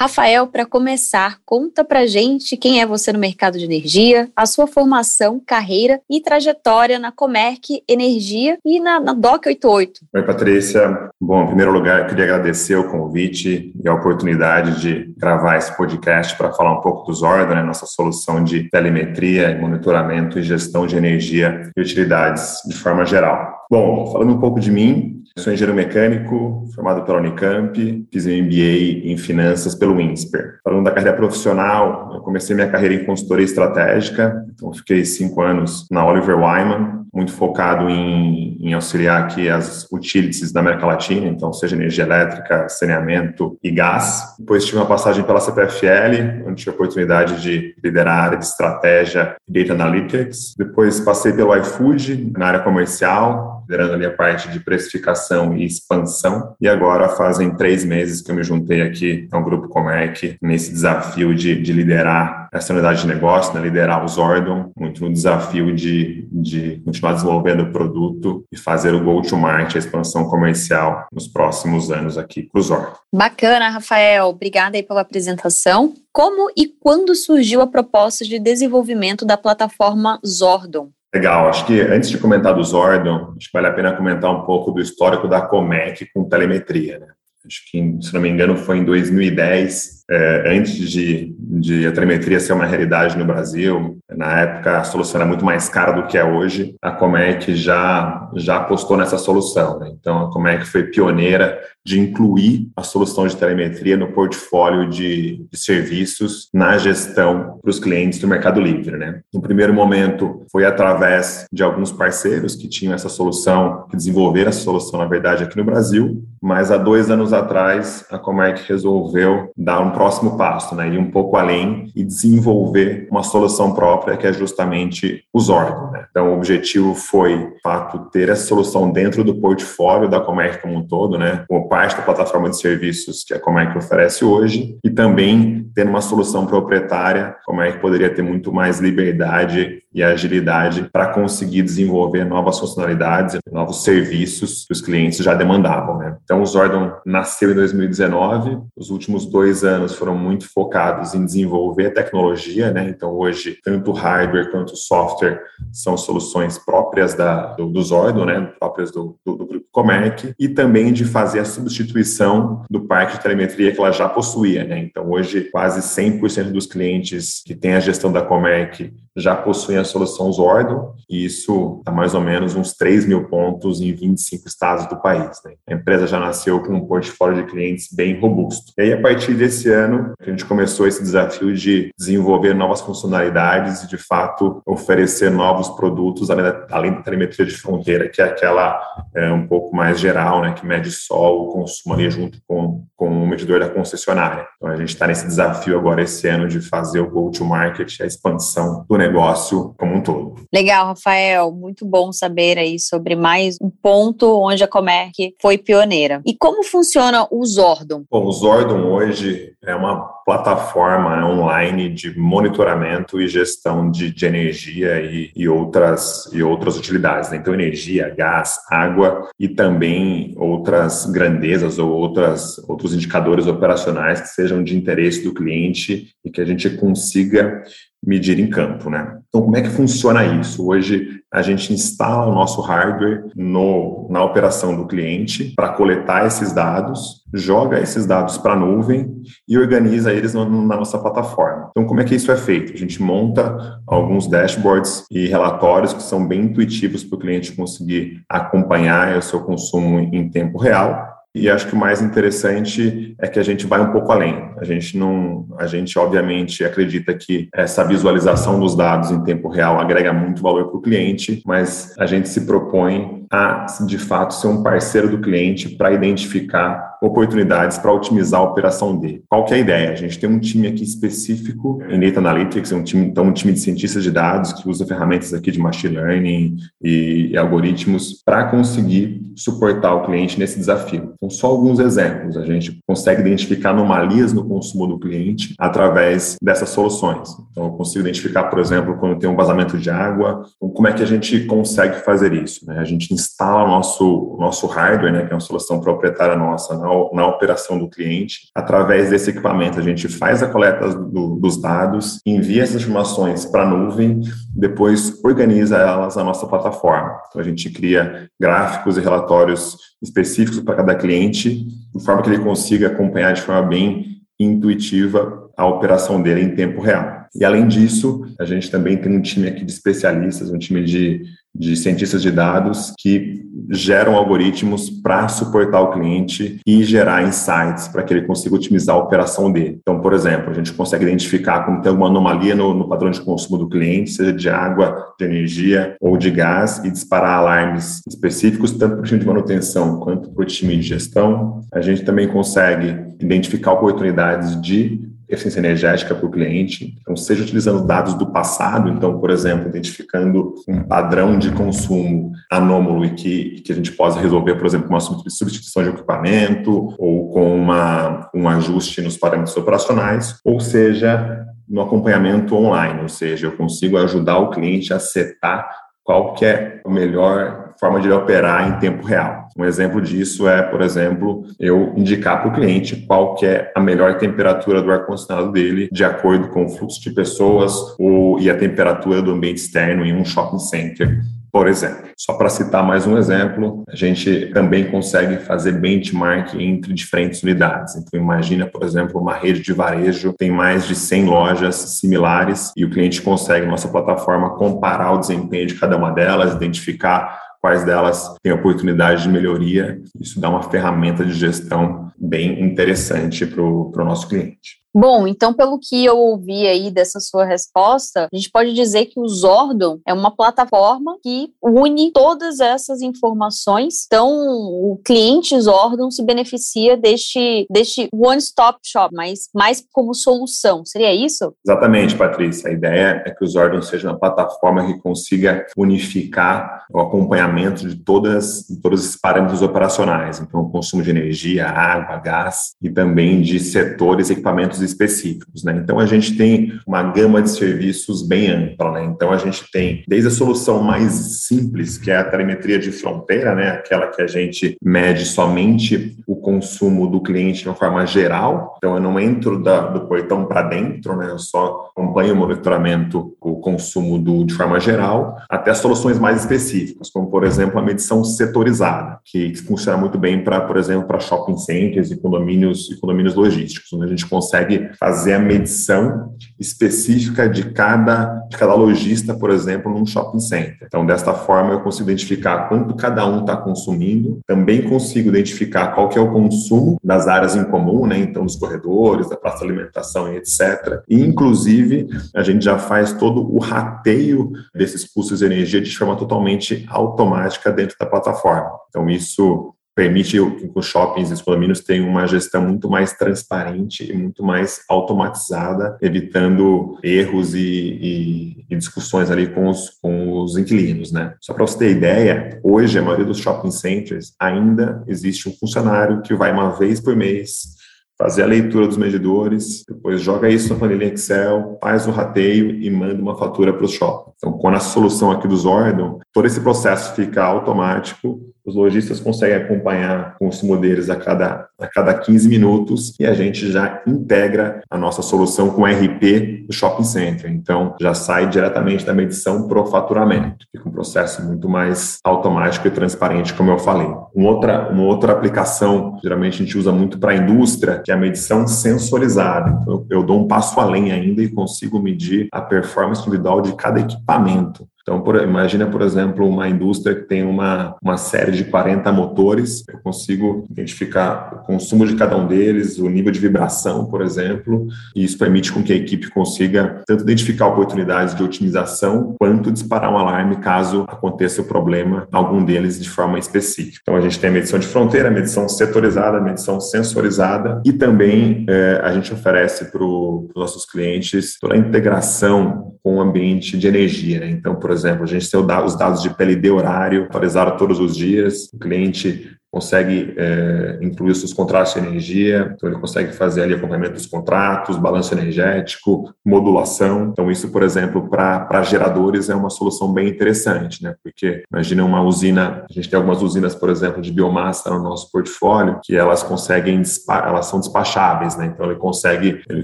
Rafael, 0.04 0.48
para 0.48 0.66
começar, 0.66 1.38
conta 1.46 1.82
pra 1.82 2.06
gente 2.06 2.58
quem 2.58 2.82
é 2.82 2.86
você 2.86 3.14
no 3.14 3.20
mercado 3.20 3.58
de 3.58 3.64
energia, 3.64 4.30
a 4.36 4.46
sua 4.46 4.68
formação, 4.68 5.40
carreira 5.40 6.02
e 6.12 6.20
trajetória 6.20 7.00
na 7.00 7.10
Comerc 7.10 7.82
Energia 7.88 8.58
e 8.66 8.82
na, 8.82 9.00
na 9.00 9.14
DOC 9.14 9.48
88. 9.48 10.02
Oi, 10.14 10.24
Patrícia. 10.24 11.10
Bom, 11.22 11.44
em 11.44 11.48
primeiro 11.48 11.72
lugar, 11.72 12.06
queria 12.08 12.26
agradecer 12.26 12.76
o 12.76 12.92
convite 12.92 13.72
e 13.82 13.88
a 13.88 13.94
oportunidade 13.94 14.82
de 14.82 15.14
gravar 15.18 15.56
esse 15.56 15.74
podcast 15.78 16.36
para 16.36 16.52
falar 16.52 16.78
um 16.78 16.82
pouco 16.82 17.06
do 17.06 17.14
Zorda, 17.14 17.56
né, 17.56 17.64
nossa 17.64 17.86
solução 17.86 18.44
de 18.44 18.70
telemetria, 18.70 19.58
monitoramento 19.58 20.38
e 20.38 20.44
gestão 20.44 20.86
de 20.86 20.98
energia 20.98 21.72
e 21.78 21.82
utilidades 21.82 22.58
de 22.68 22.76
forma 22.76 23.06
geral. 23.06 23.63
Bom, 23.70 24.12
falando 24.12 24.34
um 24.34 24.40
pouco 24.40 24.60
de 24.60 24.72
mim, 24.72 25.14
Sou 25.36 25.52
engenheiro 25.52 25.76
mecânico, 25.76 26.68
formado 26.76 27.04
pela 27.04 27.18
Unicamp, 27.18 28.08
fiz 28.14 28.28
um 28.28 28.30
MBA 28.30 29.08
em 29.10 29.18
finanças 29.18 29.74
pelo 29.74 30.00
INSPER. 30.00 30.60
Falando 30.64 30.84
da 30.84 30.92
carreira 30.92 31.18
profissional, 31.18 32.12
eu 32.14 32.22
comecei 32.22 32.56
minha 32.56 32.70
carreira 32.70 32.94
em 32.94 33.04
consultoria 33.04 33.44
estratégica, 33.44 34.46
então 34.54 34.72
fiquei 34.72 35.04
cinco 35.04 35.42
anos 35.42 35.88
na 35.90 36.06
Oliver 36.06 36.38
Wyman, 36.38 37.03
muito 37.14 37.32
focado 37.32 37.90
em, 37.90 38.58
em, 38.60 38.74
auxiliar 38.74 39.24
aqui 39.24 39.48
as 39.48 39.88
utilities 39.92 40.52
da 40.52 40.62
América 40.62 40.86
Latina, 40.86 41.28
então 41.28 41.54
seja 41.54 41.76
energia 41.76 42.04
elétrica, 42.04 42.68
saneamento 42.68 43.58
e 43.64 43.70
gás. 43.70 44.36
Depois 44.40 44.66
tive 44.66 44.78
uma 44.78 44.88
passagem 44.88 45.24
pela 45.24 45.40
CPFL, 45.40 46.48
onde 46.48 46.56
tive 46.56 46.72
a 46.72 46.74
oportunidade 46.74 47.42
de 47.42 47.76
liderar 47.84 48.18
a 48.18 48.24
área 48.24 48.38
de 48.38 48.46
estratégia 48.46 49.36
e 49.48 49.54
Data 49.54 49.74
Analytics. 49.74 50.56
Depois 50.58 51.00
passei 51.00 51.34
pelo 51.34 51.56
iFood, 51.56 52.32
na 52.36 52.48
área 52.48 52.60
comercial, 52.62 53.64
liderando 53.70 53.94
ali 53.94 54.06
a 54.06 54.12
parte 54.12 54.50
de 54.50 54.60
precificação 54.60 55.56
e 55.56 55.66
expansão. 55.66 56.56
E 56.60 56.68
agora 56.68 57.10
fazem 57.10 57.56
três 57.56 57.86
meses 57.86 58.22
que 58.22 58.32
eu 58.32 58.36
me 58.36 58.44
juntei 58.44 58.82
aqui 58.82 59.28
ao 59.32 59.44
Grupo 59.44 59.68
Comerc 59.68 60.36
nesse 60.42 60.72
desafio 60.72 61.36
de, 61.36 61.62
de 61.62 61.72
liderar 61.72 62.43
essa 62.54 62.72
unidade 62.72 63.02
de 63.02 63.08
negócio, 63.08 63.54
né, 63.54 63.62
liderar 63.62 64.04
o 64.06 64.08
Zordon, 64.08 64.72
muito 64.78 65.04
no 65.04 65.12
desafio 65.12 65.74
de, 65.76 66.28
de 66.32 66.82
continuar 66.86 67.14
desenvolvendo 67.14 67.64
o 67.64 67.72
produto 67.72 68.46
e 68.52 68.58
fazer 68.58 68.94
o 68.94 69.04
go-to-market, 69.04 69.76
a 69.76 69.80
expansão 69.80 70.26
comercial 70.26 71.08
nos 71.12 71.28
próximos 71.28 71.92
anos 71.92 72.18
aqui 72.18 72.44
para 72.44 72.60
o 72.60 72.64
Zordon. 72.64 72.94
Bacana, 73.14 73.70
Rafael. 73.70 74.28
Obrigada 74.28 74.78
aí 74.78 74.84
pela 74.84 75.02
apresentação. 75.02 75.94
Como 76.12 76.52
e 76.56 76.68
quando 76.68 77.16
surgiu 77.16 77.62
a 77.62 77.68
proposta 77.68 78.24
de 78.24 78.38
desenvolvimento 78.40 79.26
da 79.26 79.36
plataforma 79.36 80.20
Zordon? 80.26 80.90
Legal, 81.14 81.48
acho 81.48 81.66
que 81.66 81.80
antes 81.80 82.10
de 82.10 82.18
comentar 82.18 82.56
do 82.56 82.64
Zordon, 82.64 83.36
acho 83.38 83.48
que 83.48 83.54
vale 83.54 83.68
a 83.68 83.74
pena 83.74 83.96
comentar 83.96 84.32
um 84.32 84.46
pouco 84.46 84.72
do 84.72 84.82
histórico 84.82 85.28
da 85.28 85.42
Comec 85.42 86.08
com 86.12 86.28
telemetria. 86.28 87.00
Né? 87.00 87.08
Acho 87.46 87.60
que, 87.70 87.98
se 88.02 88.14
não 88.14 88.22
me 88.22 88.30
engano, 88.30 88.58
foi 88.58 88.80
em 88.80 88.86
2010, 88.86 89.93
é, 90.10 90.58
antes 90.58 90.90
de, 90.90 91.36
de 91.40 91.88
a 91.88 91.92
telemetria 91.92 92.40
ser 92.40 92.54
uma 92.54 92.66
realidade 92.66 93.18
no 93.18 93.26
Brasil, 93.26 93.98
na 94.10 94.40
época 94.42 94.80
a 94.80 94.84
solução 94.84 95.22
era 95.22 95.28
muito 95.28 95.46
mais 95.46 95.70
cara 95.70 95.92
do 95.92 96.08
que 96.08 96.18
é 96.18 96.24
hoje, 96.24 96.76
a 96.82 96.92
Comec 96.92 97.56
já, 97.56 98.30
já 98.36 98.58
apostou 98.58 98.98
nessa 98.98 99.18
solução. 99.18 99.80
Né? 99.80 99.92
Então, 100.00 100.26
a 100.26 100.32
Comec 100.32 100.66
foi 100.66 100.84
pioneira 100.84 101.60
de 101.86 102.00
incluir 102.00 102.70
a 102.76 102.84
solução 102.84 103.28
de 103.28 103.36
telemetria 103.36 103.98
no 103.98 104.12
portfólio 104.12 104.90
de, 104.90 105.46
de 105.52 105.58
serviços 105.60 106.50
na 106.54 106.78
gestão 106.78 107.60
para 107.62 107.70
os 107.70 107.80
clientes 107.80 108.20
do 108.20 108.28
Mercado 108.28 108.62
Livre. 108.62 108.98
Né? 108.98 109.22
No 109.34 109.42
primeiro 109.42 109.74
momento, 109.74 110.44
foi 110.52 110.66
através 110.66 111.46
de 111.52 111.64
alguns 111.64 111.92
parceiros 111.92 112.56
que 112.56 112.68
tinham 112.68 112.94
essa 112.94 113.10
solução, 113.10 113.86
que 113.90 113.98
desenvolveram 113.98 114.50
essa 114.50 114.62
solução, 114.62 115.00
na 115.00 115.06
verdade, 115.06 115.44
aqui 115.44 115.58
no 115.58 115.64
Brasil, 115.64 116.24
mas 116.42 116.72
há 116.72 116.78
dois 116.78 117.10
anos 117.10 117.34
atrás, 117.34 118.06
a 118.10 118.18
Comec 118.18 118.62
resolveu 118.68 119.52
dar 119.56 119.80
um 119.80 119.92
próximo 119.92 120.38
passo, 120.38 120.76
né? 120.76 120.90
ir 120.90 120.98
um 120.98 121.12
pouco 121.12 121.38
além 121.38 121.92
e 121.96 122.04
desenvolver 122.04 123.08
uma 123.10 123.24
solução 123.24 123.74
própria, 123.74 124.18
que 124.18 124.28
é 124.28 124.34
justamente 124.34 125.24
os 125.34 125.50
órgãos. 125.50 125.93
Então, 126.14 126.30
o 126.30 126.36
objetivo 126.36 126.94
foi, 126.94 127.36
de 127.36 127.60
fato, 127.64 128.12
ter 128.12 128.30
essa 128.30 128.46
solução 128.46 128.92
dentro 128.92 129.24
do 129.24 129.42
portfólio 129.42 130.08
da 130.08 130.20
Comec 130.20 130.62
como 130.62 130.76
um 130.76 130.88
todo, 130.88 131.18
né? 131.18 131.44
como 131.50 131.68
parte 131.68 131.98
da 131.98 132.04
plataforma 132.04 132.52
de 132.52 132.60
serviços 132.60 133.24
que 133.24 133.34
a 133.34 133.40
Comec 133.40 133.76
oferece 133.76 134.24
hoje, 134.24 134.78
e 134.84 134.92
também 134.92 135.72
ter 135.74 135.88
uma 135.88 136.02
solução 136.02 136.46
proprietária, 136.46 137.36
é 137.64 137.72
que 137.72 137.80
poderia 137.80 138.14
ter 138.14 138.22
muito 138.22 138.54
mais 138.54 138.80
liberdade 138.80 139.83
e 139.94 140.02
agilidade 140.02 140.90
para 140.92 141.14
conseguir 141.14 141.62
desenvolver 141.62 142.24
novas 142.24 142.60
funcionalidades, 142.60 143.38
novos 143.52 143.84
serviços 143.84 144.66
que 144.66 144.74
os 144.74 144.82
clientes 144.82 145.20
já 145.20 145.34
demandavam. 145.36 145.98
Né? 145.98 146.18
Então, 146.24 146.42
o 146.42 146.46
Zordon 146.46 146.92
nasceu 147.06 147.52
em 147.52 147.56
2019, 147.56 148.60
os 148.76 148.90
últimos 148.90 149.26
dois 149.26 149.64
anos 149.64 149.96
foram 149.96 150.18
muito 150.18 150.50
focados 150.52 151.14
em 151.14 151.24
desenvolver 151.24 151.92
tecnologia, 151.92 152.72
né? 152.72 152.90
então 152.90 153.12
hoje, 153.12 153.60
tanto 153.64 153.92
hardware 153.92 154.52
quanto 154.52 154.76
software 154.76 155.42
são 155.72 155.96
soluções 155.96 156.58
próprias 156.58 157.14
da, 157.14 157.54
do, 157.54 157.70
do 157.70 157.82
Zordon, 157.82 158.26
né? 158.26 158.42
próprias 158.60 158.92
do, 158.92 159.18
do, 159.26 159.36
do 159.36 159.46
Grupo 159.46 159.68
Comerc, 159.72 160.34
e 160.40 160.50
também 160.50 160.92
de 160.92 161.06
fazer 161.06 161.40
a 161.40 161.46
substituição 161.46 162.64
do 162.70 162.82
parque 162.82 163.18
de 163.18 163.24
telemetria 163.24 163.72
que 163.72 163.80
ela 163.80 163.92
já 163.92 164.10
possuía. 164.10 164.64
Né? 164.64 164.80
Então, 164.80 165.10
hoje, 165.12 165.50
quase 165.52 165.82
100% 165.82 166.52
dos 166.52 166.66
clientes 166.66 167.44
que 167.46 167.56
têm 167.56 167.74
a 167.74 167.80
gestão 167.80 168.12
da 168.12 168.22
Comerc 168.22 168.92
já 169.16 169.36
possuem 169.36 169.78
a 169.78 169.84
solução 169.84 170.32
Zordon, 170.32 170.94
e 171.10 171.26
isso 171.26 171.82
dá 171.86 171.92
mais 171.92 172.14
ou 172.14 172.22
menos 172.22 172.56
uns 172.56 172.74
3 172.74 173.06
mil 173.06 173.26
pontos 173.28 173.82
em 173.82 173.94
25 173.94 174.48
estados 174.48 174.88
do 174.88 175.00
país. 175.00 175.40
Né? 175.46 175.54
A 175.70 175.74
empresa 175.74 176.08
já 176.08 176.20
nasceu 176.20 176.60
com 176.62 176.74
um 176.74 176.88
portfólio 176.88 177.44
de 177.44 177.52
clientes 177.52 177.90
bem 177.94 178.20
robusto. 178.20 178.72
E 178.78 178.82
aí, 178.82 178.94
a 178.94 179.02
partir 179.02 179.34
desse 179.34 179.70
ano, 179.70 180.14
a 180.20 180.30
gente 180.30 180.46
começou 180.46 180.88
esse 180.88 181.04
desafio 181.04 181.54
de 181.54 181.92
desenvolver 181.98 182.54
novas 182.54 182.82
funcionalidades 182.82 183.84
e, 183.84 183.88
de 183.88 183.98
fato, 183.98 184.62
oferecer 184.66 185.30
novos 185.30 185.70
produtos, 185.70 186.30
além 186.30 186.44
da, 186.44 186.68
além 186.72 186.94
da 186.94 187.02
telemetria 187.02 187.46
de 187.46 187.56
fronteira, 187.56 188.10
que 188.10 188.22
é 188.22 188.26
aquela 188.26 188.82
é, 189.14 189.32
um 189.32 189.48
pouco 189.48 189.76
mais 189.76 190.00
geral, 190.00 190.42
né, 190.42 190.54
que 190.54 190.66
mede 190.66 190.92
só 190.92 191.36
o 191.36 191.50
consumo 191.50 191.94
ali 191.94 192.10
junto 192.10 192.40
com, 192.48 192.86
com 192.96 193.24
o 193.24 193.28
medidor 193.28 193.60
da 193.60 193.70
concessionária. 193.70 194.48
Então, 194.58 194.70
a 194.70 194.76
gente 194.76 194.90
está 194.90 195.06
nesse 195.06 195.28
desafio 195.28 195.78
agora 195.78 196.02
esse 196.02 196.28
ano 196.28 196.48
de 196.48 196.60
fazer 196.60 197.00
o 197.00 197.10
go-to-market, 197.10 198.02
a 198.02 198.06
expansão 198.06 198.86
do 198.90 198.98
negócio 199.04 199.76
como 199.78 199.96
um 199.96 200.02
todo. 200.02 200.36
Legal, 200.54 200.88
Rafael. 200.88 201.52
Muito 201.52 201.86
bom 201.86 202.12
saber 202.12 202.58
aí 202.58 202.80
sobre 202.80 203.16
mais 203.16 203.58
um 203.62 203.70
ponto 203.70 204.40
onde 204.40 204.64
a 204.64 204.68
Comerc 204.68 205.36
foi 205.42 205.58
pioneira. 205.58 206.22
E 206.26 206.36
como 206.36 206.64
funciona 206.64 207.28
o 207.30 207.46
Zordon? 207.46 208.04
Bom, 208.10 208.26
o 208.26 208.32
Zordon 208.32 208.92
hoje 208.92 209.54
é 209.64 209.76
uma 209.76 209.96
plataforma 210.26 211.26
online 211.26 211.90
de 211.90 212.18
monitoramento 212.18 213.22
e 213.22 213.28
gestão 213.28 213.90
de, 213.90 214.10
de 214.14 214.26
energia 214.26 215.02
e, 215.02 215.32
e, 215.36 215.48
outras, 215.48 216.30
e 216.34 216.42
outras 216.42 216.78
utilidades. 216.78 217.30
Né? 217.30 217.38
Então, 217.38 217.54
energia, 217.54 218.14
gás, 218.16 218.58
água 218.70 219.30
e 219.40 219.48
também 219.48 220.34
outras 220.38 221.06
grandezas 221.06 221.78
ou 221.78 221.90
outras, 221.90 222.58
outros 222.68 222.94
indicadores 222.94 223.48
operacionais 223.48 224.22
que 224.22 224.30
sejam 224.30 224.64
de 224.64 224.76
interesse 224.76 225.24
do 225.24 225.34
cliente 225.34 226.10
e 226.24 226.30
que 226.30 226.42
a 226.42 226.46
gente 226.46 226.70
consiga 226.72 227.64
medir 228.06 228.38
em 228.38 228.50
campo, 228.50 228.90
né? 228.90 229.18
Então, 229.30 229.42
como 229.42 229.56
é 229.56 229.62
que 229.62 229.70
funciona 229.70 230.26
isso? 230.26 230.68
Hoje, 230.68 231.23
a 231.34 231.42
gente 231.42 231.74
instala 231.74 232.28
o 232.28 232.34
nosso 232.34 232.62
hardware 232.62 233.26
no, 233.36 234.08
na 234.10 234.24
operação 234.24 234.76
do 234.76 234.86
cliente 234.86 235.54
para 235.56 235.70
coletar 235.70 236.28
esses 236.28 236.54
dados, 236.54 237.24
joga 237.34 237.80
esses 237.80 238.06
dados 238.06 238.38
para 238.38 238.54
a 238.54 238.56
nuvem 238.56 239.12
e 239.48 239.58
organiza 239.58 240.14
eles 240.14 240.36
no, 240.36 240.46
na 240.46 240.78
nossa 240.78 241.00
plataforma. 241.00 241.70
Então, 241.72 241.86
como 241.86 242.02
é 242.02 242.04
que 242.04 242.14
isso 242.14 242.32
é 242.32 242.38
feito? 242.38 242.74
A 242.74 242.78
gente 242.78 243.02
monta 243.02 243.80
alguns 243.88 244.28
dashboards 244.28 245.06
e 245.10 245.26
relatórios 245.26 245.92
que 245.92 246.04
são 246.04 246.28
bem 246.28 246.42
intuitivos 246.42 247.04
para 247.04 247.16
o 247.16 247.20
cliente 247.20 247.54
conseguir 247.54 248.22
acompanhar 248.30 249.18
o 249.18 249.22
seu 249.22 249.42
consumo 249.42 250.00
em 250.00 250.30
tempo 250.30 250.60
real 250.60 251.13
e 251.36 251.50
acho 251.50 251.68
que 251.68 251.74
o 251.74 251.78
mais 251.78 252.02
interessante 252.02 253.16
é 253.18 253.28
que 253.28 253.40
a 253.40 253.44
gente 253.44 253.66
vai 253.66 253.82
um 253.82 253.92
pouco 253.92 254.12
além. 254.12 254.52
A 254.58 254.64
gente 254.64 254.98
não, 254.98 255.48
a 255.58 255.66
gente 255.66 255.98
obviamente 255.98 256.64
acredita 256.64 257.14
que 257.14 257.50
essa 257.54 257.84
visualização 257.84 258.60
dos 258.60 258.76
dados 258.76 259.10
em 259.10 259.24
tempo 259.24 259.48
real 259.48 259.80
agrega 259.80 260.14
muito 260.14 260.44
valor 260.44 260.68
para 260.68 260.78
o 260.78 260.82
cliente, 260.82 261.42
mas 261.46 261.96
a 261.98 262.06
gente 262.06 262.30
se 262.30 262.46
propõe 262.46 263.23
a, 263.34 263.66
de 263.88 263.98
fato, 263.98 264.36
ser 264.36 264.46
um 264.46 264.62
parceiro 264.62 265.10
do 265.10 265.20
cliente 265.20 265.68
para 265.70 265.92
identificar 265.92 266.94
oportunidades 267.02 267.80
para 267.80 267.92
otimizar 267.92 268.40
a 268.40 268.44
operação 268.44 268.96
dele. 268.96 269.24
Qual 269.28 269.44
que 269.44 269.54
é 269.54 269.58
a 269.58 269.60
ideia? 269.60 269.92
A 269.92 269.96
gente 269.96 270.20
tem 270.20 270.30
um 270.30 270.40
time 270.40 270.68
aqui 270.68 270.84
específico 270.84 271.82
em 271.90 272.00
Data 272.00 272.20
Analytics, 272.20 272.72
um 272.72 272.84
time, 272.84 273.08
então 273.08 273.26
um 273.26 273.34
time 273.34 273.52
de 273.52 273.60
cientistas 273.60 274.04
de 274.04 274.12
dados 274.12 274.54
que 274.54 274.70
usa 274.70 274.86
ferramentas 274.86 275.34
aqui 275.34 275.52
de 275.52 275.60
machine 275.60 275.96
learning 275.96 276.56
e, 276.82 277.30
e 277.32 277.38
algoritmos 277.38 278.22
para 278.24 278.46
conseguir 278.46 279.22
suportar 279.36 279.96
o 279.96 280.06
cliente 280.06 280.40
nesse 280.40 280.58
desafio. 280.58 281.14
Então, 281.16 281.30
só 281.30 281.48
alguns 281.48 281.80
exemplos. 281.80 282.38
A 282.38 282.46
gente 282.46 282.80
consegue 282.88 283.22
identificar 283.22 283.72
anomalias 283.72 284.32
no 284.32 284.48
consumo 284.48 284.88
do 284.88 285.00
cliente 285.00 285.56
através 285.58 286.38
dessas 286.42 286.70
soluções. 286.70 287.30
Então, 287.52 287.66
eu 287.66 287.72
consigo 287.72 288.02
identificar, 288.02 288.44
por 288.44 288.60
exemplo, 288.60 288.96
quando 288.98 289.20
tem 289.20 289.30
um 289.30 289.36
vazamento 289.36 289.78
de 289.78 289.90
água. 289.90 290.46
Então, 290.56 290.70
como 290.70 290.88
é 290.88 290.94
que 290.94 291.04
a 291.04 291.08
gente 291.08 291.46
consegue 291.46 291.96
fazer 291.98 292.32
isso? 292.34 292.66
Né? 292.66 292.78
A 292.78 292.86
gente 292.86 293.12
instala 293.24 293.64
o 293.64 293.68
nosso, 293.68 294.38
nosso 294.40 294.68
hardware, 294.68 295.12
né, 295.12 295.26
que 295.26 295.32
é 295.32 295.36
uma 295.36 295.40
solução 295.40 295.80
proprietária 295.80 296.36
nossa, 296.36 296.78
na, 296.78 296.88
na 297.14 297.28
operação 297.28 297.80
do 297.80 297.90
cliente. 297.90 298.50
Através 298.54 299.10
desse 299.10 299.30
equipamento, 299.30 299.80
a 299.80 299.82
gente 299.82 300.08
faz 300.08 300.44
a 300.44 300.48
coleta 300.48 300.88
do, 300.90 301.36
dos 301.36 301.60
dados, 301.62 302.20
envia 302.26 302.64
essas 302.64 302.82
informações 302.82 303.46
para 303.46 303.64
a 303.64 303.70
nuvem, 303.70 304.22
depois 304.56 305.24
organiza 305.24 305.78
elas 305.78 306.16
na 306.16 306.24
nossa 306.24 306.46
plataforma. 306.46 307.20
Então, 307.30 307.42
a 307.42 307.46
gente 307.46 307.70
cria 307.70 308.30
gráficos 308.40 308.98
e 308.98 309.02
relatórios 309.02 309.78
específicos 310.02 310.60
para 310.60 310.76
cada 310.76 310.96
cliente, 310.96 311.66
de 311.66 312.04
forma 312.04 312.22
que 312.22 312.30
ele 312.30 312.44
consiga 312.44 312.88
acompanhar 312.88 313.34
de 313.34 313.42
forma 313.42 313.64
bem 313.64 314.22
intuitiva 314.40 315.50
a 315.56 315.66
operação 315.66 316.22
dele 316.22 316.42
em 316.42 316.56
tempo 316.56 316.82
real. 316.82 317.24
E 317.36 317.44
além 317.44 317.68
disso, 317.68 318.26
a 318.40 318.46
gente 318.46 318.70
também 318.70 318.98
tem 318.98 319.16
um 319.16 319.22
time 319.22 319.48
aqui 319.48 319.66
de 319.66 319.72
especialistas, 319.72 320.52
um 320.52 320.58
time 320.58 320.84
de, 320.84 321.24
de 321.56 321.76
cientistas 321.76 322.22
de 322.22 322.32
dados 322.32 322.94
que 322.98 323.44
geram 323.70 324.16
algoritmos 324.16 324.90
para 324.90 325.28
suportar 325.28 325.82
o 325.82 325.92
cliente 325.92 326.60
e 326.66 326.84
gerar 326.84 327.24
insights 327.24 327.88
para 327.88 328.04
que 328.04 328.14
ele 328.14 328.26
consiga 328.26 328.56
otimizar 328.56 328.96
a 328.96 329.00
operação 329.00 329.52
dele. 329.52 329.78
Então, 329.82 330.00
por 330.00 330.14
exemplo, 330.14 330.52
a 330.52 330.54
gente 330.54 330.74
consegue 330.74 331.04
identificar 331.04 331.64
quando 331.64 331.82
tem 331.82 331.90
alguma 331.90 332.10
anomalia 332.10 332.56
no, 332.56 332.74
no 332.74 332.88
padrão 332.88 333.12
de 333.12 333.22
consumo 333.22 333.58
do 333.58 333.70
cliente, 333.70 334.12
seja 334.12 334.34
de 334.34 334.50
água, 334.50 335.14
de 335.18 335.26
energia 335.26 335.96
ou 336.02 336.18
de 336.18 336.30
gás, 336.30 336.82
e 336.84 336.92
disparar 336.92 337.40
alarmes 337.40 338.02
específicos, 338.08 338.72
tanto 338.72 338.96
para 338.96 339.02
o 339.02 339.06
time 339.06 339.20
de 339.20 339.28
manutenção 339.28 340.00
quanto 340.00 340.30
para 340.32 340.44
o 340.44 340.48
time 340.48 340.76
de 340.76 340.84
gestão. 340.84 341.62
A 341.74 341.82
gente 341.82 342.04
também 342.04 342.28
consegue 342.28 343.14
identificar 343.20 343.74
oportunidades 343.74 344.60
de 344.62 345.13
eficiência 345.28 345.60
energética 345.60 346.14
para 346.14 346.26
o 346.26 346.32
cliente. 346.32 346.98
Então, 347.02 347.16
seja 347.16 347.44
utilizando 347.44 347.86
dados 347.86 348.14
do 348.14 348.32
passado, 348.32 348.90
então, 348.90 349.20
por 349.20 349.30
exemplo, 349.30 349.68
identificando 349.68 350.54
um 350.68 350.84
padrão 350.84 351.38
de 351.38 351.52
consumo 351.52 352.32
anômalo 352.52 353.06
e 353.06 353.12
que, 353.12 353.62
que 353.62 353.72
a 353.72 353.76
gente 353.76 353.92
possa 353.92 354.20
resolver, 354.20 354.56
por 354.56 354.66
exemplo, 354.66 354.88
com 354.88 354.94
uma 354.94 355.00
substituição 355.00 355.84
de 355.84 355.90
equipamento 355.90 356.94
ou 356.98 357.30
com 357.30 357.56
uma, 357.56 358.30
um 358.34 358.48
ajuste 358.48 359.02
nos 359.02 359.18
parâmetros 359.18 359.56
operacionais, 359.56 360.40
ou 360.44 360.60
seja, 360.60 361.46
no 361.68 361.82
acompanhamento 361.82 362.56
online, 362.56 363.02
ou 363.02 363.10
seja, 363.10 363.48
eu 363.48 363.58
consigo 363.58 363.98
ajudar 363.98 364.38
o 364.38 364.50
cliente 364.50 364.94
a 364.94 365.00
setar 365.00 365.70
qual 366.04 366.34
que 366.34 366.46
é 366.46 366.82
a 366.86 366.90
melhor 366.90 367.63
forma 367.84 368.00
de 368.00 368.10
operar 368.10 368.70
em 368.70 368.80
tempo 368.80 369.06
real. 369.06 369.50
Um 369.58 369.66
exemplo 369.66 370.00
disso 370.00 370.48
é, 370.48 370.62
por 370.62 370.82
exemplo, 370.82 371.44
eu 371.60 371.92
indicar 371.98 372.42
para 372.42 372.50
o 372.50 372.54
cliente 372.54 372.96
qual 372.96 373.36
que 373.36 373.46
é 373.46 373.74
a 373.76 373.82
melhor 373.82 374.18
temperatura 374.18 374.82
do 374.82 374.90
ar-condicionado 374.90 375.52
dele, 375.52 375.90
de 375.92 376.06
acordo 376.06 376.48
com 376.48 376.64
o 376.64 376.70
fluxo 376.70 377.02
de 377.02 377.12
pessoas 377.12 377.74
ou, 378.00 378.40
e 378.40 378.50
a 378.50 378.58
temperatura 378.58 379.22
do 379.22 379.32
ambiente 379.32 379.58
externo 379.58 380.06
em 380.06 380.16
um 380.16 380.24
shopping 380.24 380.60
center 380.60 381.20
por 381.54 381.68
exemplo. 381.68 382.10
Só 382.18 382.34
para 382.34 382.50
citar 382.50 382.84
mais 382.84 383.06
um 383.06 383.16
exemplo, 383.16 383.84
a 383.88 383.96
gente 383.96 384.48
também 384.56 384.90
consegue 384.90 385.38
fazer 385.38 385.74
benchmark 385.74 386.56
entre 386.56 386.92
diferentes 386.94 387.44
unidades. 387.44 387.96
Então, 387.96 388.20
imagina, 388.20 388.66
por 388.66 388.82
exemplo, 388.84 389.22
uma 389.22 389.36
rede 389.36 389.62
de 389.62 389.72
varejo 389.72 390.34
tem 390.34 390.50
mais 390.50 390.88
de 390.88 390.96
100 390.96 391.26
lojas 391.26 391.76
similares 391.76 392.72
e 392.76 392.84
o 392.84 392.90
cliente 392.90 393.22
consegue, 393.22 393.68
nossa 393.68 393.88
plataforma, 393.88 394.56
comparar 394.56 395.12
o 395.12 395.20
desempenho 395.20 395.68
de 395.68 395.76
cada 395.76 395.96
uma 395.96 396.10
delas, 396.10 396.56
identificar 396.56 397.40
quais 397.64 397.86
delas 397.86 398.36
têm 398.44 398.52
oportunidade 398.52 399.24
de 399.24 399.30
melhoria. 399.30 400.02
Isso 400.20 400.38
dá 400.38 400.50
uma 400.50 400.64
ferramenta 400.64 401.24
de 401.24 401.32
gestão 401.32 402.12
bem 402.18 402.62
interessante 402.64 403.46
para 403.46 403.62
o 403.62 404.06
nosso 404.06 404.28
cliente. 404.28 404.84
Bom, 404.96 405.28
então, 405.28 405.52
pelo 405.56 405.80
que 405.80 406.06
eu 406.06 406.16
ouvi 406.16 406.68
aí 406.68 406.92
dessa 406.92 407.20
sua 407.20 407.46
resposta, 407.46 408.28
a 408.32 408.36
gente 408.36 408.52
pode 408.52 408.74
dizer 408.74 409.08
que 409.08 409.20
o 409.20 409.28
Zordon 409.28 410.00
é 410.08 410.14
uma 410.14 410.30
plataforma 410.30 411.18
que 411.24 411.50
une 411.64 412.12
todas 412.12 412.60
essas 412.60 413.02
informações. 413.02 414.06
Então, 414.06 414.30
o 414.30 415.02
cliente 415.04 415.60
Zordon 415.60 416.12
se 416.12 416.24
beneficia 416.24 416.96
deste, 416.96 417.66
deste 417.72 418.08
one-stop 418.14 418.78
shop, 418.86 419.16
mas 419.16 419.50
mais 419.52 419.84
como 419.92 420.14
solução. 420.14 420.86
Seria 420.86 421.12
isso? 421.12 421.56
Exatamente, 421.66 422.16
Patrícia. 422.16 422.70
A 422.70 422.74
ideia 422.74 423.24
é 423.26 423.32
que 423.32 423.44
o 423.44 423.48
Zordon 423.48 423.82
seja 423.82 424.12
uma 424.12 424.20
plataforma 424.20 424.86
que 424.86 425.00
consiga 425.00 425.66
unificar 425.76 426.86
o 426.94 427.00
acompanhamento 427.00 427.90
de 427.90 427.96
todas, 427.96 428.68
de 428.70 428.80
todos 428.80 429.04
esses 429.04 429.20
parâmetros 429.20 429.64
operacionais. 429.64 430.40
Então, 430.40 430.62
o 430.62 430.70
consumo 430.70 431.02
de 431.02 431.10
energia, 431.10 431.68
água, 431.68 432.03
gás 432.18 432.76
e 432.82 432.90
também 432.90 433.42
de 433.42 433.60
setores 433.60 434.30
e 434.30 434.34
equipamentos 434.34 434.82
específicos. 434.82 435.64
Né? 435.64 435.80
Então, 435.84 436.00
a 436.00 436.06
gente 436.06 436.36
tem 436.38 436.80
uma 436.86 437.04
gama 437.04 437.42
de 437.42 437.50
serviços 437.50 438.26
bem 438.28 438.50
ampla. 438.50 438.92
Né? 438.92 439.06
Então, 439.06 439.32
a 439.32 439.38
gente 439.38 439.70
tem 439.72 440.04
desde 440.08 440.28
a 440.28 440.32
solução 440.32 440.82
mais 440.82 441.46
simples, 441.48 441.98
que 441.98 442.12
é 442.12 442.18
a 442.18 442.24
telemetria 442.24 442.80
de 442.80 442.92
fronteira, 442.92 443.56
né? 443.56 443.72
aquela 443.72 444.08
que 444.08 444.22
a 444.22 444.28
gente 444.28 444.78
mede 444.84 445.26
somente 445.26 446.18
o 446.28 446.36
consumo 446.36 447.08
do 447.08 447.22
cliente 447.22 447.64
de 447.64 447.70
uma 447.70 447.76
forma 447.76 448.06
geral. 448.06 448.76
Então, 448.78 448.96
eu 448.96 449.02
não 449.02 449.20
entro 449.20 449.62
da, 449.62 449.82
do 449.82 450.08
portão 450.08 450.46
para 450.46 450.64
dentro, 450.64 451.16
né? 451.16 451.30
eu 451.30 451.40
só 451.40 451.90
acompanho 451.92 452.34
o 452.34 452.38
monitoramento, 452.38 453.36
o 453.40 453.56
consumo 453.58 454.18
do, 454.20 454.44
de 454.44 454.54
forma 454.54 454.80
geral, 454.80 455.38
até 455.50 455.74
soluções 455.74 456.20
mais 456.20 456.42
específicas, 456.42 457.10
como, 457.10 457.30
por 457.30 457.44
exemplo, 457.44 457.80
a 457.80 457.82
medição 457.82 458.24
setorizada, 458.24 459.20
que 459.26 459.56
funciona 459.56 459.98
muito 459.98 460.18
bem 460.18 460.44
para, 460.44 460.62
por 460.62 460.78
exemplo, 460.78 461.08
para 461.08 461.20
shopping 461.20 461.58
centers 461.94 462.12
e 462.12 462.18
condomínios, 462.18 462.90
e 462.90 463.00
condomínios 463.00 463.36
logísticos, 463.36 463.92
onde 463.94 464.06
a 464.06 464.08
gente 464.08 464.26
consegue 464.26 464.90
fazer 465.00 465.34
a 465.34 465.40
medição 465.40 466.34
específica 466.60 467.48
de 467.48 467.72
cada, 467.72 468.40
de 468.50 468.58
cada 468.58 468.74
lojista, 468.74 469.34
por 469.34 469.50
exemplo, 469.50 469.92
num 469.92 470.06
shopping 470.06 470.40
center. 470.40 470.80
Então, 470.84 471.06
desta 471.06 471.34
forma, 471.34 471.74
eu 471.74 471.82
consigo 471.82 472.10
identificar 472.10 472.68
quanto 472.68 472.96
cada 472.96 473.26
um 473.28 473.42
está 473.42 473.56
consumindo, 473.56 474.40
também 474.48 474.82
consigo 474.82 475.30
identificar 475.30 475.90
qual 475.90 476.10
que 476.10 476.18
é 476.18 476.22
o 476.22 476.32
consumo 476.32 477.00
das 477.04 477.28
áreas 477.28 477.56
em 477.56 477.64
comum, 477.64 478.06
né? 478.08 478.18
Então, 478.18 478.44
dos 478.44 478.56
corredores, 478.56 479.30
da 479.30 479.38
praça 479.38 479.60
de 479.60 479.66
alimentação 479.66 480.34
e 480.34 480.38
etc. 480.38 481.02
E, 481.08 481.20
inclusive, 481.22 482.08
a 482.36 482.42
gente 482.42 482.64
já 482.64 482.78
faz 482.78 483.14
todo 483.14 483.54
o 483.54 483.60
rateio 483.60 484.52
desses 484.74 485.06
custos 485.06 485.40
de 485.40 485.46
energia 485.46 485.82
de 485.82 485.96
forma 485.96 486.16
totalmente 486.16 486.86
automática 486.90 487.72
dentro 487.72 487.96
da 488.00 488.06
plataforma. 488.06 488.72
Então, 488.90 489.10
isso 489.10 489.74
permite 489.96 490.32
que 490.32 490.72
os 490.74 490.86
shoppings 490.86 491.30
e 491.30 491.34
os 491.34 491.42
condomínios 491.42 491.82
tenham 491.82 492.08
uma 492.08 492.28
gestão 492.28 492.64
muito 492.64 492.90
mais 492.90 493.14
transparente 493.14 494.10
e 494.10 494.14
muito 494.14 494.44
mais 494.44 494.82
automatizada, 494.90 495.98
evitando 496.02 496.98
erros 497.04 497.54
e, 497.54 497.60
e, 497.60 498.66
e 498.70 498.76
discussões 498.76 499.30
ali 499.30 499.48
com 499.48 499.70
os, 499.70 499.90
com 500.02 500.42
os 500.42 500.58
inquilinos, 500.58 501.12
né? 501.12 501.36
Só 501.40 501.54
para 501.54 501.66
você 501.66 501.78
ter 501.78 501.92
ideia, 501.92 502.60
hoje 502.64 502.98
a 502.98 503.02
maioria 503.02 503.26
dos 503.26 503.38
shopping 503.38 503.72
centers 503.72 504.34
ainda 504.40 505.04
existe 505.08 505.48
um 505.48 505.54
funcionário 505.54 506.22
que 506.22 506.34
vai 506.34 506.52
uma 506.52 506.70
vez 506.72 507.00
por 507.00 507.16
mês 507.16 507.74
fazer 508.18 508.44
a 508.44 508.48
leitura 508.48 508.88
dos 508.88 508.96
medidores, 508.96 509.84
depois 509.88 510.22
joga 510.22 510.50
isso 510.50 510.72
na 510.72 510.80
planilha 510.80 511.14
Excel, 511.14 511.78
faz 511.82 512.08
o 512.08 512.12
rateio 512.12 512.72
e 512.72 512.90
manda 512.90 513.22
uma 513.22 513.38
fatura 513.38 513.74
para 513.74 513.86
o 513.86 513.90
shopping. 513.90 514.32
Então, 514.38 514.54
com 514.54 514.70
a 514.70 514.80
solução 514.80 515.32
aqui 515.32 515.48
do 515.48 515.58
Zordon, 515.58 516.20
todo 516.32 516.46
esse 516.46 516.62
processo 516.62 517.16
fica 517.16 517.44
automático 517.44 518.53
os 518.66 518.76
lojistas 518.76 519.20
conseguem 519.20 519.58
acompanhar 519.58 520.36
o 520.36 520.46
consumo 520.46 520.78
deles 520.78 521.10
a 521.10 521.16
cada, 521.16 521.68
a 521.80 521.88
cada 521.88 522.14
15 522.14 522.48
minutos 522.48 523.14
e 523.20 523.26
a 523.26 523.34
gente 523.34 523.72
já 523.72 524.02
integra 524.08 524.82
a 524.90 524.98
nossa 524.98 525.22
solução 525.22 525.70
com 525.70 525.86
RP 525.86 526.66
do 526.68 526.74
shopping 526.74 527.04
center. 527.04 527.52
Então, 527.52 527.96
já 528.00 528.14
sai 528.14 528.48
diretamente 528.48 529.06
da 529.06 529.14
medição 529.14 529.68
para 529.68 529.82
o 529.82 529.86
faturamento. 529.86 530.66
Fica 530.72 530.88
um 530.88 530.92
processo 530.92 531.44
muito 531.46 531.68
mais 531.68 532.20
automático 532.24 532.88
e 532.88 532.92
transparente, 532.92 533.54
como 533.54 533.72
eu 533.72 533.80
falei. 533.80 534.08
Uma 534.34 534.50
outra, 534.50 534.90
uma 534.90 535.04
outra 535.04 535.34
aplicação, 535.34 536.18
geralmente 536.24 536.62
a 536.62 536.66
gente 536.66 536.78
usa 536.78 536.92
muito 536.92 537.20
para 537.20 537.32
a 537.32 537.36
indústria, 537.36 538.00
que 538.00 538.12
é 538.12 538.14
a 538.14 538.18
medição 538.18 538.66
sensorizada. 538.66 539.80
Então, 539.82 540.06
eu 540.10 540.24
dou 540.24 540.40
um 540.40 540.48
passo 540.48 540.80
além 540.80 541.12
ainda 541.12 541.42
e 541.42 541.50
consigo 541.50 542.00
medir 542.00 542.48
a 542.52 542.62
performance 542.62 543.22
individual 543.22 543.62
de 543.62 543.76
cada 543.76 544.00
equipamento. 544.00 544.88
Então, 545.04 545.22
por, 545.22 545.36
imagina, 545.36 545.86
por 545.86 546.02
exemplo, 546.02 546.48
uma 546.48 546.68
indústria 546.70 547.14
que 547.14 547.24
tem 547.24 547.44
uma, 547.44 547.96
uma 548.02 548.16
série 548.16 548.54
de 548.54 548.64
40 548.64 549.12
motores, 549.12 549.84
eu 549.90 550.00
consigo 550.00 550.66
identificar 550.72 551.56
o 551.56 551.66
consumo 551.66 552.08
de 552.08 552.16
cada 552.16 552.38
um 552.38 552.48
deles, 552.48 552.98
o 552.98 553.10
nível 553.10 553.32
de 553.32 553.40
vibração, 553.40 554.06
por 554.06 554.22
exemplo, 554.22 554.88
e 555.14 555.26
isso 555.26 555.38
permite 555.38 555.74
com 555.74 555.84
que 555.84 555.92
a 555.92 555.96
equipe 555.96 556.30
consiga 556.30 557.04
tanto 557.06 557.24
identificar 557.24 557.68
oportunidades 557.68 558.34
de 558.34 558.42
otimização, 558.42 559.36
quanto 559.38 559.74
disparar 559.74 560.12
um 560.12 560.18
alarme 560.18 560.56
caso 560.58 561.04
aconteça 561.10 561.62
o 561.62 561.66
problema 561.66 562.26
em 562.32 562.36
algum 562.36 562.64
deles 562.64 562.98
de 563.00 563.10
forma 563.10 563.38
específica. 563.38 564.00
Então, 564.02 564.16
a 564.16 564.22
gente 564.22 564.40
tem 564.40 564.50
a 564.50 564.54
medição 564.54 564.80
de 564.80 564.88
fronteira, 564.88 565.28
a 565.28 565.32
medição 565.32 565.68
setorizada, 565.68 566.38
a 566.38 566.42
medição 566.42 566.80
sensorizada, 566.80 567.82
e 567.86 567.92
também 567.92 568.66
é, 568.70 569.02
a 569.04 569.12
gente 569.12 569.34
oferece 569.34 569.92
para 569.92 570.04
os 570.04 570.50
nossos 570.56 570.86
clientes 570.86 571.58
toda 571.60 571.76
a 571.76 571.78
integração 571.78 572.94
com 573.04 573.18
o 573.18 573.22
ambiente 573.22 573.78
de 573.78 573.86
energia. 573.86 574.40
Né? 574.40 574.50
Então, 574.50 574.76
por 574.76 574.93
exemplo, 574.94 575.24
a 575.24 575.28
gente 575.28 575.50
tem 575.50 575.60
os 575.60 575.98
dados 575.98 576.22
de 576.22 576.30
PLD 576.30 576.72
horário 576.72 577.26
atualizado 577.26 577.78
todos 577.78 578.00
os 578.00 578.16
dias, 578.16 578.70
o 578.74 578.80
cliente 578.80 579.58
consegue 579.74 580.36
é, 580.38 581.00
incluir 581.02 581.34
seus 581.34 581.52
contratos 581.52 581.96
de 581.96 582.00
energia, 582.00 582.72
então 582.76 582.88
ele 582.88 583.00
consegue 583.00 583.34
fazer 583.34 583.64
ali 583.64 583.74
acompanhamento 583.74 584.14
dos 584.14 584.28
contratos, 584.28 584.98
balanço 584.98 585.34
energético, 585.34 586.32
modulação. 586.46 587.30
Então 587.32 587.50
isso, 587.50 587.70
por 587.70 587.82
exemplo, 587.82 588.30
para 588.30 588.84
geradores 588.84 589.50
é 589.50 589.56
uma 589.56 589.72
solução 589.72 590.14
bem 590.14 590.30
interessante, 590.30 591.02
né? 591.02 591.16
Porque 591.24 591.64
imagina 591.74 592.06
uma 592.06 592.22
usina, 592.22 592.86
a 592.88 592.94
gente 592.94 593.10
tem 593.10 593.18
algumas 593.18 593.42
usinas, 593.42 593.74
por 593.74 593.90
exemplo, 593.90 594.22
de 594.22 594.32
biomassa 594.32 594.92
no 594.92 595.02
nosso 595.02 595.32
portfólio, 595.32 596.00
que 596.04 596.16
elas 596.16 596.44
conseguem, 596.44 597.02
elas 597.28 597.66
são 597.66 597.80
despacháveis, 597.80 598.56
né? 598.56 598.68
Então 598.68 598.86
ele 598.86 599.00
consegue, 599.00 599.64
ele 599.68 599.84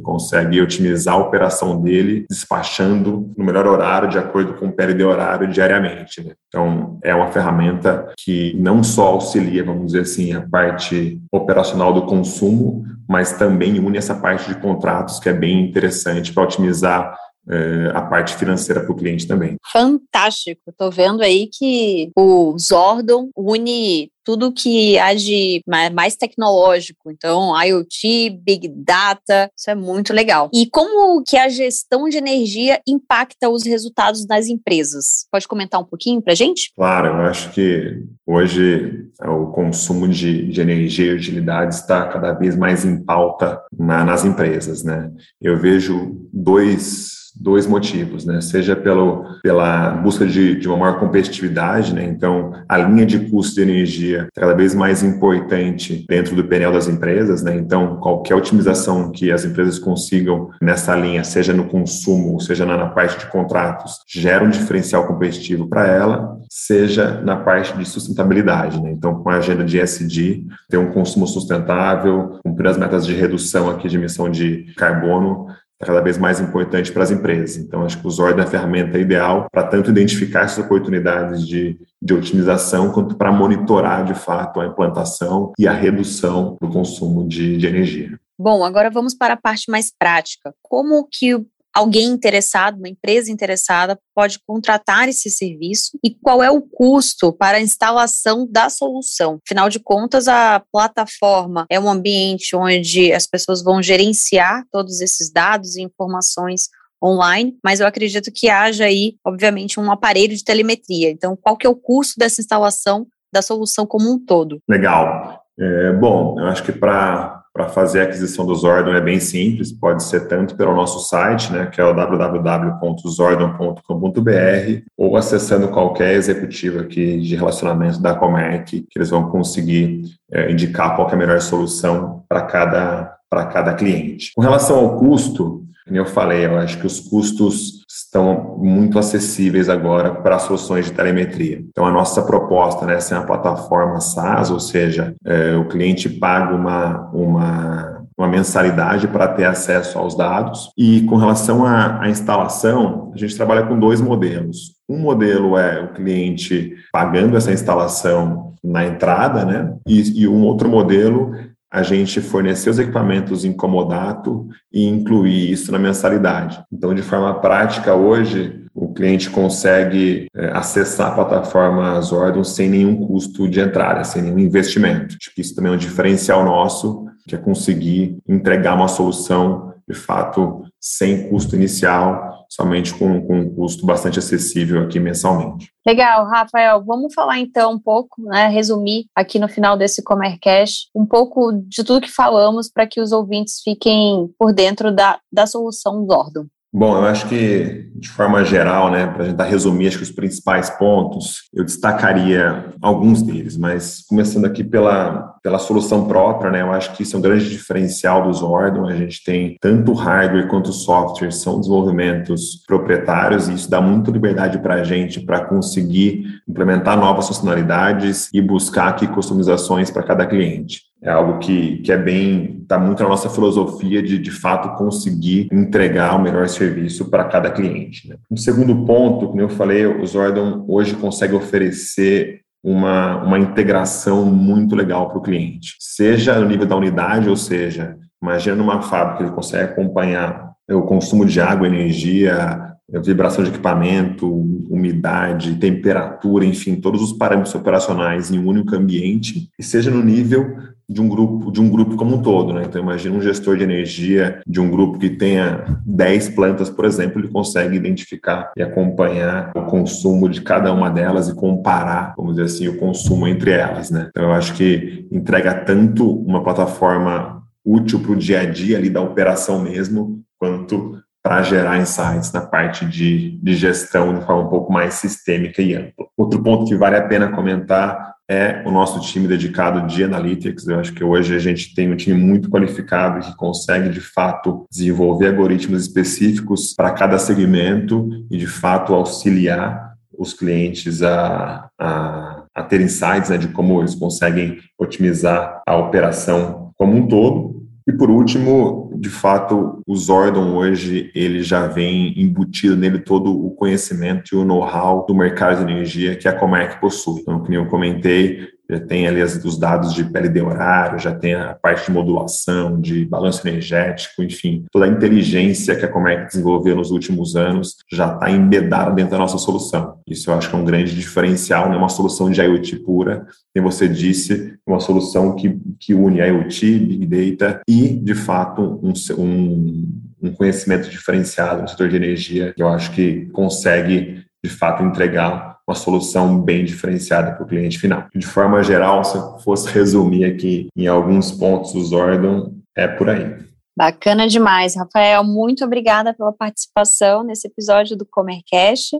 consegue 0.02 0.62
otimizar 0.62 1.16
a 1.16 1.18
operação 1.18 1.82
dele 1.82 2.28
despachando 2.30 3.34
no 3.36 3.44
melhor 3.44 3.66
horário, 3.66 4.08
de 4.08 4.20
acordo 4.20 4.54
com 4.54 4.68
o 4.68 4.72
PLD 4.72 5.04
horário 5.04 5.48
diariamente, 5.48 6.24
né? 6.24 6.34
Então 6.48 7.00
é 7.04 7.16
uma 7.16 7.32
ferramenta 7.32 8.14
que 8.20 8.56
não 8.60 8.84
só 8.84 9.08
auxilia, 9.08 9.64
vamos 9.64 9.79
vamos 9.80 9.94
dizer 9.94 10.02
assim, 10.02 10.34
a 10.34 10.48
parte 10.48 11.22
operacional 11.32 11.94
do 11.94 12.06
consumo, 12.06 12.84
mas 13.08 13.34
também 13.34 13.80
une 13.80 13.98
essa 13.98 14.14
parte 14.14 14.54
de 14.54 14.60
contratos 14.60 15.20
que 15.20 15.30
é 15.30 15.34
bem 15.34 15.68
interessante 15.68 16.34
para 16.34 16.44
otimizar 16.44 17.18
é, 17.50 17.92
a 17.96 18.02
parte 18.02 18.36
financeira 18.36 18.82
para 18.82 18.92
o 18.92 18.96
cliente 18.96 19.26
também. 19.26 19.58
Fantástico. 19.72 20.62
Estou 20.70 20.92
vendo 20.92 21.24
aí 21.24 21.50
que 21.52 22.12
o 22.16 22.56
Zordon 22.60 23.30
une 23.36 24.12
tudo 24.30 24.52
que 24.52 24.96
há 25.00 25.16
de 25.16 25.64
mais 25.92 26.16
tecnológico. 26.16 27.10
Então, 27.10 27.60
IoT, 27.60 28.40
Big 28.46 28.68
Data, 28.68 29.50
isso 29.58 29.72
é 29.72 29.74
muito 29.74 30.14
legal. 30.14 30.52
E 30.54 30.70
como 30.70 31.24
que 31.28 31.36
a 31.36 31.50
gestão 31.50 32.08
de 32.08 32.18
energia 32.18 32.80
impacta 32.88 33.50
os 33.50 33.66
resultados 33.66 34.28
das 34.28 34.46
empresas? 34.46 35.26
Pode 35.32 35.48
comentar 35.48 35.82
um 35.82 35.84
pouquinho 35.84 36.22
para 36.22 36.36
gente? 36.36 36.72
Claro, 36.76 37.08
eu 37.08 37.22
acho 37.22 37.50
que 37.54 38.04
hoje 38.24 39.08
o 39.20 39.48
consumo 39.48 40.08
de, 40.08 40.52
de 40.52 40.62
energia 40.62 41.12
e 41.12 41.16
utilidade 41.16 41.74
está 41.74 42.08
cada 42.08 42.32
vez 42.34 42.56
mais 42.56 42.86
em 42.86 43.04
pauta 43.04 43.60
na, 43.76 44.06
nas 44.06 44.24
empresas, 44.26 44.84
né? 44.84 45.12
Eu 45.42 45.58
vejo 45.58 46.16
dois 46.32 47.18
dois 47.40 47.66
motivos, 47.66 48.26
né? 48.26 48.42
Seja 48.42 48.76
pelo, 48.76 49.40
pela 49.42 49.92
busca 49.92 50.26
de, 50.26 50.56
de 50.56 50.68
uma 50.68 50.78
maior 50.78 51.00
competitividade, 51.00 51.94
né? 51.94 52.04
Então, 52.04 52.52
a 52.68 52.78
linha 52.78 53.06
de 53.06 53.30
custo 53.30 53.56
de 53.56 53.62
energia 53.62 54.19
cada 54.36 54.54
vez 54.54 54.74
mais 54.74 55.04
importante 55.04 56.06
dentro 56.08 56.36
do 56.36 56.44
painel 56.44 56.72
das 56.72 56.88
empresas, 56.88 57.44
né? 57.44 57.56
Então, 57.56 57.98
qualquer 57.98 58.36
otimização 58.36 59.12
que 59.12 59.32
as 59.32 59.46
empresas 59.46 59.80
consigam 59.80 60.50
nessa 60.62 60.96
linha, 60.96 61.24
seja 61.24 61.54
no 61.54 61.66
consumo, 61.66 62.40
seja 62.40 62.66
na, 62.66 62.88
parte 62.88 63.20
de 63.20 63.32
contratos, 63.32 64.00
gera 64.08 64.44
um 64.44 64.50
diferencial 64.50 65.06
competitivo 65.06 65.68
para 65.68 65.88
ela, 65.88 66.38
seja 66.50 67.22
na 67.22 67.36
parte 67.36 67.78
de 67.78 67.86
sustentabilidade, 67.86 68.82
né? 68.82 68.92
Então, 68.92 69.16
com 69.16 69.30
a 69.30 69.38
agenda 69.38 69.64
de 69.64 69.80
ESG, 69.80 70.46
ter 70.70 70.78
um 70.78 70.92
consumo 70.92 71.28
sustentável, 71.28 72.40
cumprir 72.44 72.68
as 72.68 72.78
metas 72.78 73.06
de 73.06 73.14
redução 73.14 73.70
aqui 73.70 73.88
de 73.88 73.98
emissão 73.98 74.30
de 74.30 74.74
carbono, 74.76 75.48
é 75.82 75.86
cada 75.86 76.02
vez 76.02 76.18
mais 76.18 76.40
importante 76.40 76.92
para 76.92 77.04
as 77.04 77.12
empresas. 77.12 77.58
Então, 77.58 77.84
acho 77.84 78.00
que 78.00 78.06
o 78.06 78.10
Zord 78.10 78.40
é 78.40 78.44
a 78.44 78.48
ferramenta 78.48 78.98
ideal 78.98 79.48
para 79.52 79.64
tanto 79.64 79.90
identificar 79.90 80.42
essas 80.42 80.66
oportunidades 80.66 81.48
de, 81.48 81.80
de 82.02 82.14
otimização, 82.14 82.92
quanto 82.92 83.16
para 83.16 83.32
monitorar, 83.32 84.04
de 84.04 84.14
fato, 84.14 84.60
a 84.60 84.66
implantação 84.66 85.54
e 85.58 85.68
a 85.68 85.74
redução 85.74 86.58
do 86.60 86.70
consumo 86.70 87.28
de, 87.28 87.58
de 87.58 87.68
energia. 87.68 88.20
Bom, 88.38 88.64
agora 88.64 88.90
vamos 88.90 89.14
para 89.14 89.34
a 89.34 89.38
parte 89.38 89.70
mais 89.72 89.92
prática. 89.92 90.54
Como 90.62 91.08
que 91.10 91.46
alguém 91.74 92.08
interessado, 92.08 92.78
uma 92.78 92.90
empresa 92.90 93.32
interessada, 93.32 94.00
pode 94.16 94.40
contratar 94.46 95.08
esse 95.08 95.30
serviço 95.30 95.98
e 96.04 96.14
qual 96.14 96.44
é 96.44 96.50
o 96.50 96.62
custo 96.62 97.32
para 97.32 97.58
a 97.58 97.62
instalação 97.62 98.48
da 98.50 98.70
solução. 98.70 99.40
Afinal 99.46 99.70
de 99.70 99.80
contas, 99.80 100.28
a 100.28 100.64
plataforma 100.72 101.66
é 101.70 101.80
um 101.80 101.90
ambiente 101.90 102.56
onde 102.56 103.14
as 103.14 103.26
pessoas 103.26 103.64
vão 103.64 103.82
gerenciar 103.82 104.64
todos 104.72 105.00
esses 105.02 105.32
dados 105.32 105.76
e 105.76 105.82
informações 105.82 106.70
online, 107.04 107.58
mas 107.64 107.80
eu 107.80 107.88
acredito 107.88 108.32
que 108.34 108.50
haja 108.50 108.86
aí, 108.86 109.16
obviamente, 109.26 109.80
um 109.80 109.92
aparelho 109.92 110.36
de 110.36 110.44
telemetria. 110.44 111.10
Então, 111.10 111.38
qual 111.42 111.56
que 111.56 111.66
é 111.66 111.70
o 111.70 111.76
custo 111.76 112.16
dessa 112.18 112.42
instalação 112.42 113.08
da 113.32 113.42
solução 113.42 113.86
como 113.86 114.12
um 114.12 114.20
todo? 114.24 114.60
Legal. 114.68 115.44
É, 115.58 115.94
bom, 115.94 116.40
eu 116.40 116.46
acho 116.46 116.64
que 116.64 116.72
para 116.72 117.39
para 117.60 117.68
fazer 117.68 118.00
a 118.00 118.04
aquisição 118.04 118.46
do 118.46 118.56
Zordon 118.56 118.94
é 118.94 119.02
bem 119.02 119.20
simples, 119.20 119.70
pode 119.70 120.02
ser 120.04 120.30
tanto 120.30 120.56
pelo 120.56 120.74
nosso 120.74 121.06
site, 121.10 121.52
né, 121.52 121.66
que 121.66 121.82
é 121.82 121.84
o 121.84 121.94
www.zordon.com.br, 121.94 124.82
ou 124.96 125.18
acessando 125.18 125.68
qualquer 125.68 126.14
executivo 126.14 126.80
aqui 126.80 127.20
de 127.20 127.36
relacionamento 127.36 128.02
da 128.02 128.16
Comerc, 128.16 128.88
que 128.90 128.98
eles 128.98 129.10
vão 129.10 129.30
conseguir 129.30 130.04
é, 130.32 130.50
indicar 130.50 130.96
qual 130.96 131.10
é 131.10 131.14
a 131.14 131.18
melhor 131.18 131.42
solução 131.42 132.24
para 132.30 132.44
cada, 132.44 133.18
para 133.30 133.48
cada 133.48 133.74
cliente. 133.74 134.32
Com 134.34 134.42
relação 134.42 134.78
ao 134.78 134.98
custo, 134.98 135.66
como 135.90 136.00
eu 136.00 136.06
falei, 136.06 136.46
eu 136.46 136.56
acho 136.56 136.78
que 136.78 136.86
os 136.86 137.00
custos 137.00 137.84
estão 137.90 138.56
muito 138.60 139.00
acessíveis 139.00 139.68
agora 139.70 140.14
para 140.14 140.38
soluções 140.38 140.86
de 140.86 140.92
telemetria. 140.92 141.64
Então, 141.68 141.84
a 141.84 141.92
nossa 141.92 142.22
proposta 142.22 142.86
né, 142.86 143.00
é 143.00 143.14
uma 143.16 143.26
plataforma 143.26 144.00
SaaS, 144.00 144.52
ou 144.52 144.60
seja, 144.60 145.16
é, 145.26 145.56
o 145.56 145.68
cliente 145.68 146.08
paga 146.08 146.54
uma, 146.54 147.10
uma, 147.12 148.04
uma 148.16 148.28
mensalidade 148.28 149.08
para 149.08 149.30
ter 149.30 149.46
acesso 149.46 149.98
aos 149.98 150.16
dados. 150.16 150.70
E 150.78 151.02
com 151.02 151.16
relação 151.16 151.66
à, 151.66 152.04
à 152.04 152.10
instalação, 152.10 153.12
a 153.16 153.18
gente 153.18 153.36
trabalha 153.36 153.66
com 153.66 153.80
dois 153.80 154.00
modelos. 154.00 154.76
Um 154.88 155.00
modelo 155.00 155.58
é 155.58 155.82
o 155.82 155.94
cliente 155.94 156.76
pagando 156.92 157.36
essa 157.36 157.52
instalação 157.52 158.54
na 158.64 158.86
entrada, 158.86 159.44
né? 159.44 159.74
E, 159.88 160.22
e 160.22 160.28
um 160.28 160.44
outro 160.44 160.70
modelo 160.70 161.34
a 161.72 161.84
gente 161.84 162.20
fornecer 162.20 162.70
os 162.70 162.80
equipamentos 162.80 163.46
em 163.46 163.54
comodato 163.54 164.48
e 164.74 164.88
incluir 164.88 165.52
isso 165.52 165.72
na 165.72 165.78
mensalidade. 165.78 166.64
Então, 166.72 166.94
de 166.94 167.02
forma 167.02 167.34
prática, 167.40 167.94
hoje, 167.94 168.66
o 168.74 168.94
cliente 168.94 169.30
consegue 169.30 170.28
é, 170.34 170.52
acessar 170.52 171.12
a 171.12 171.16
plataforma 171.16 172.00
Zordon 172.02 172.44
sem 172.44 172.70
nenhum 172.70 173.06
custo 173.06 173.48
de 173.48 173.60
entrada, 173.60 174.04
sem 174.04 174.22
nenhum 174.22 174.40
investimento. 174.40 175.16
Acho 175.20 175.34
que 175.34 175.42
isso 175.42 175.56
também 175.56 175.72
é 175.72 175.76
um 175.76 175.78
diferencial 175.78 176.44
nosso, 176.44 177.06
que 177.28 177.36
é 177.36 177.38
conseguir 177.38 178.18
entregar 178.28 178.76
uma 178.76 178.88
solução 178.88 179.70
de 179.88 179.96
fato, 179.96 180.64
sem 180.80 181.28
custo 181.30 181.56
inicial, 181.56 182.29
somente 182.50 182.94
com, 182.96 183.22
com 183.26 183.40
um 183.40 183.56
custo 183.56 183.86
bastante 183.86 184.18
acessível 184.18 184.82
aqui 184.82 185.00
mensalmente. 185.00 185.72
Legal, 185.86 186.26
Rafael. 186.26 186.84
Vamos 186.84 187.14
falar 187.14 187.40
então 187.40 187.74
um 187.74 187.80
pouco, 187.80 188.22
né, 188.24 188.48
resumir 188.48 189.06
aqui 189.16 189.38
no 189.38 189.48
final 189.48 189.78
desse 189.78 190.04
Comercast 190.04 190.90
um 190.96 191.06
pouco 191.06 191.52
de 191.54 191.84
tudo 191.84 192.02
que 192.02 192.12
falamos 192.12 192.70
para 192.70 192.88
que 192.88 193.00
os 193.00 193.12
ouvintes 193.12 193.62
fiquem 193.64 194.30
por 194.38 194.52
dentro 194.52 194.92
da, 194.92 195.20
da 195.32 195.46
solução 195.46 196.06
Zordon. 196.06 196.48
Bom, 196.72 196.98
eu 196.98 197.06
acho 197.06 197.28
que, 197.28 197.90
de 197.96 198.10
forma 198.10 198.46
geral, 198.46 198.92
né, 198.92 199.08
para 199.08 199.24
a 199.24 199.28
gente 199.28 199.42
resumir 199.42 199.88
acho 199.88 199.98
que 199.98 200.04
os 200.04 200.12
principais 200.12 200.70
pontos, 200.70 201.50
eu 201.52 201.66
destacaria 201.66 202.74
alguns 202.80 203.24
deles, 203.24 203.58
mas 203.58 204.06
começando 204.08 204.46
aqui 204.46 204.64
pela, 204.64 205.34
pela 205.42 205.58
solução 205.58 206.08
própria, 206.08 206.52
né, 206.52 206.62
eu 206.62 206.72
acho 206.72 206.94
que 206.94 207.02
isso 207.02 207.16
é 207.16 207.20
um 207.20 207.24
grande 207.24 207.50
diferencial 207.50 208.22
do 208.22 208.34
Zordon, 208.34 208.86
a 208.86 208.96
gente 208.96 209.24
tem 209.24 209.58
tanto 209.60 209.94
hardware 209.94 210.48
quanto 210.48 210.72
software, 210.72 211.32
são 211.32 211.60
desenvolvimentos 211.60 212.64
proprietários 212.68 213.50
e 213.50 213.56
isso 213.56 213.70
dá 213.70 213.82
muita 213.82 214.12
liberdade 214.12 214.60
para 214.60 214.76
a 214.76 214.84
gente 214.84 215.22
para 215.22 215.46
conseguir 215.46 216.40
implementar 216.48 216.96
novas 216.96 217.28
funcionalidades 217.28 218.30
e 218.32 218.40
buscar 218.40 218.90
aqui 218.90 219.08
customizações 219.08 219.90
para 219.90 220.04
cada 220.04 220.24
cliente 220.28 220.89
é 221.02 221.10
algo 221.10 221.40
que, 221.40 221.78
que 221.78 221.92
é 221.92 221.98
bem, 221.98 222.60
está 222.62 222.78
muito 222.78 223.02
na 223.02 223.10
nossa 223.10 223.30
filosofia 223.30 224.02
de, 224.04 224.18
de 224.18 224.32
fato, 224.32 224.78
conseguir 224.78 225.48
entregar 225.52 226.16
o 226.16 226.22
melhor 226.22 226.48
serviço 226.48 227.10
para 227.10 227.24
cada 227.24 227.50
cliente. 227.50 228.10
Né? 228.10 228.18
Um 228.30 228.38
segundo 228.38 228.86
ponto, 228.86 229.28
como 229.28 229.42
eu 229.42 229.50
falei, 229.50 229.86
o 229.86 230.06
Zordon 230.06 230.66
hoje 230.68 230.96
consegue 230.96 231.34
oferecer 231.34 232.42
uma, 232.64 233.24
uma 233.24 233.40
integração 233.40 234.26
muito 234.26 234.76
legal 234.76 235.08
para 235.08 235.18
o 235.18 235.22
cliente, 235.22 235.76
seja 235.80 236.38
no 236.38 236.48
nível 236.48 236.66
da 236.66 236.76
unidade, 236.76 237.30
ou 237.30 237.38
seja, 237.38 237.96
imagina 238.22 238.58
numa 238.58 238.82
fábrica 238.82 239.24
ele 239.24 239.32
consegue 239.32 239.72
acompanhar 239.72 240.50
o 240.70 240.82
consumo 240.82 241.26
de 241.26 241.40
água, 241.40 241.68
energia, 241.68 242.69
vibração 243.04 243.44
de 243.44 243.50
equipamento, 243.50 244.28
umidade, 244.70 245.56
temperatura, 245.56 246.46
enfim, 246.46 246.76
todos 246.76 247.02
os 247.02 247.14
parâmetros 247.14 247.54
operacionais 247.54 248.32
em 248.32 248.40
um 248.40 248.48
único 248.48 248.76
ambiente, 248.76 249.50
e 249.58 249.64
seja 249.64 249.92
no 249.92 250.04
nível 250.04 250.56
de 250.90 251.00
um 251.00 251.08
grupo 251.08 251.52
de 251.52 251.62
um 251.62 251.70
grupo 251.70 251.96
como 251.96 252.16
um 252.16 252.22
todo, 252.22 252.52
né? 252.52 252.64
Então 252.68 252.82
imagina 252.82 253.16
um 253.16 253.22
gestor 253.22 253.56
de 253.56 253.64
energia 253.64 254.42
de 254.48 254.60
um 254.60 254.72
grupo 254.72 254.98
que 254.98 255.12
tenha 255.12 255.80
10 255.86 256.30
plantas, 256.30 256.68
por 256.68 256.84
exemplo, 256.84 257.22
ele 257.22 257.28
consegue 257.28 257.76
identificar 257.76 258.52
e 258.58 258.64
acompanhar 258.64 259.52
o 259.56 259.62
consumo 259.66 260.28
de 260.28 260.42
cada 260.42 260.74
uma 260.74 260.90
delas 260.90 261.30
e 261.30 261.36
comparar, 261.36 262.16
vamos 262.18 262.36
dizer 262.36 262.46
assim, 262.46 262.68
o 262.68 262.78
consumo 262.78 263.28
entre 263.28 263.52
elas, 263.52 263.92
né? 263.92 264.08
Então 264.10 264.24
eu 264.24 264.32
acho 264.32 264.56
que 264.56 265.08
entrega 265.12 265.54
tanto 265.54 266.10
uma 266.10 266.42
plataforma 266.42 267.44
útil 267.64 268.00
para 268.00 268.12
o 268.14 268.16
dia 268.16 268.42
a 268.42 268.46
dia 268.46 268.78
ali 268.78 268.90
da 268.90 269.02
operação 269.02 269.62
mesmo, 269.62 270.22
quanto 270.40 270.98
para 271.24 271.44
gerar 271.44 271.80
insights 271.80 272.32
na 272.32 272.42
parte 272.42 272.86
de, 272.86 273.38
de 273.42 273.56
gestão 273.56 274.18
de 274.18 274.26
forma 274.26 274.44
um 274.44 274.50
pouco 274.50 274.72
mais 274.72 274.96
sistêmica 274.96 275.62
e 275.62 275.76
ampla. 275.76 276.06
Outro 276.18 276.42
ponto 276.42 276.66
que 276.66 276.76
vale 276.76 276.96
a 276.96 277.08
pena 277.08 277.30
comentar 277.30 278.14
é 278.30 278.62
o 278.66 278.72
nosso 278.72 279.00
time 279.02 279.28
dedicado 279.28 279.88
de 279.88 280.04
Analytics. 280.04 280.68
Eu 280.68 280.80
acho 280.80 280.94
que 280.94 281.04
hoje 281.04 281.36
a 281.36 281.40
gente 281.40 281.74
tem 281.74 281.92
um 281.92 281.96
time 281.96 282.20
muito 282.20 282.50
qualificado 282.50 283.26
que 283.26 283.36
consegue, 283.36 283.90
de 283.90 284.00
fato, 284.00 284.68
desenvolver 284.72 285.30
algoritmos 285.30 285.82
específicos 285.82 286.74
para 286.76 286.92
cada 286.92 287.18
segmento 287.18 288.08
e, 288.30 288.38
de 288.38 288.46
fato, 288.46 288.94
auxiliar 288.94 289.90
os 290.18 290.34
clientes 290.34 291.02
a, 291.02 291.70
a, 291.80 292.44
a 292.54 292.64
ter 292.64 292.82
insights 292.82 293.30
né, 293.30 293.38
de 293.38 293.48
como 293.48 293.80
eles 293.82 293.96
conseguem 293.96 294.58
otimizar 294.78 295.64
a 295.68 295.76
operação 295.76 296.72
como 296.78 296.96
um 296.96 297.08
todo 297.08 297.60
e 297.90 297.92
por 297.92 298.12
último, 298.12 298.89
de 299.00 299.10
fato, 299.10 299.82
o 299.88 299.96
Zordon 299.96 300.58
hoje 300.58 301.10
ele 301.16 301.42
já 301.42 301.68
vem 301.68 302.14
embutido 302.22 302.76
nele 302.76 303.00
todo 303.00 303.32
o 303.32 303.52
conhecimento 303.52 304.34
e 304.34 304.38
o 304.38 304.44
know-how 304.44 305.06
do 305.06 305.16
mercado 305.16 305.66
de 305.66 305.72
energia 305.72 306.18
que 306.18 306.28
a 306.28 306.38
Comerc 306.38 306.82
possui. 306.82 307.22
Então, 307.22 307.40
como 307.40 307.54
eu 307.54 307.66
comentei, 307.68 308.50
já 308.70 308.80
tem 308.80 309.08
ali 309.08 309.22
os 309.24 309.58
dados 309.58 309.94
de 309.94 310.04
PLD 310.04 310.42
horário, 310.42 311.00
já 311.00 311.14
tem 311.14 311.34
a 311.34 311.56
parte 311.56 311.86
de 311.86 311.92
modulação, 311.92 312.80
de 312.80 313.04
balanço 313.06 313.48
energético, 313.48 314.22
enfim, 314.22 314.66
toda 314.72 314.86
a 314.86 314.90
inteligência 314.90 315.76
que 315.76 315.84
a 315.84 315.88
Comerc 315.88 316.28
desenvolveu 316.28 316.76
nos 316.76 316.92
últimos 316.92 317.36
anos 317.36 317.78
já 317.92 318.14
está 318.14 318.30
embedada 318.30 318.92
dentro 318.92 319.12
da 319.12 319.18
nossa 319.18 319.38
solução. 319.38 320.00
Isso 320.08 320.30
eu 320.30 320.36
acho 320.36 320.50
que 320.50 320.56
é 320.56 320.60
um 320.60 320.66
grande 320.66 320.96
diferencial, 320.96 321.68
não 321.68 321.76
é 321.76 321.78
uma 321.78 321.90
solução 321.90 322.30
de 322.30 322.42
IoT 322.42 322.78
pura, 322.80 323.26
como 323.56 323.72
você 323.72 323.88
disse, 323.88 324.54
uma 324.66 324.80
solução 324.80 325.36
que, 325.36 325.60
que 325.80 325.94
une 325.94 326.20
IoT, 326.20 326.80
Big 326.80 327.36
Data 327.36 327.62
e, 327.68 327.90
de 327.90 328.14
fato, 328.14 328.80
um, 328.84 328.94
um, 329.18 330.02
um 330.22 330.32
conhecimento 330.32 330.90
diferenciado 330.90 331.64
no 331.64 331.68
setor 331.68 331.90
de 331.90 331.96
energia, 331.96 332.54
que 332.54 332.62
eu 332.62 332.68
acho 332.68 332.92
que 332.92 333.26
consegue, 333.28 334.24
de 334.44 334.50
fato, 334.50 334.84
entregar 334.84 335.49
uma 335.70 335.76
solução 335.76 336.42
bem 336.42 336.66
diferenciada 336.66 337.34
para 337.34 337.44
o 337.44 337.48
cliente 337.48 337.78
final. 337.78 338.08
De 338.14 338.26
forma 338.26 338.64
geral, 338.64 339.04
se 339.04 339.16
eu 339.16 339.38
fosse 339.40 339.70
resumir 339.70 340.26
aqui 340.26 340.68
em 340.76 340.88
alguns 340.88 341.32
pontos 341.32 341.76
o 341.76 341.84
Zordon, 341.84 342.56
é 342.76 342.88
por 342.88 343.08
aí. 343.08 343.38
Bacana 343.78 344.28
demais, 344.28 344.76
Rafael. 344.76 345.24
Muito 345.24 345.64
obrigada 345.64 346.14
pela 346.14 346.34
participação 346.34 347.24
nesse 347.24 347.48
episódio 347.48 347.96
do 347.96 348.06
Comercast 348.06 348.98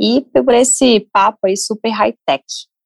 e 0.00 0.26
por 0.44 0.52
esse 0.54 1.08
papo 1.12 1.38
aí 1.46 1.56
super 1.56 1.90
high-tech. 1.90 2.44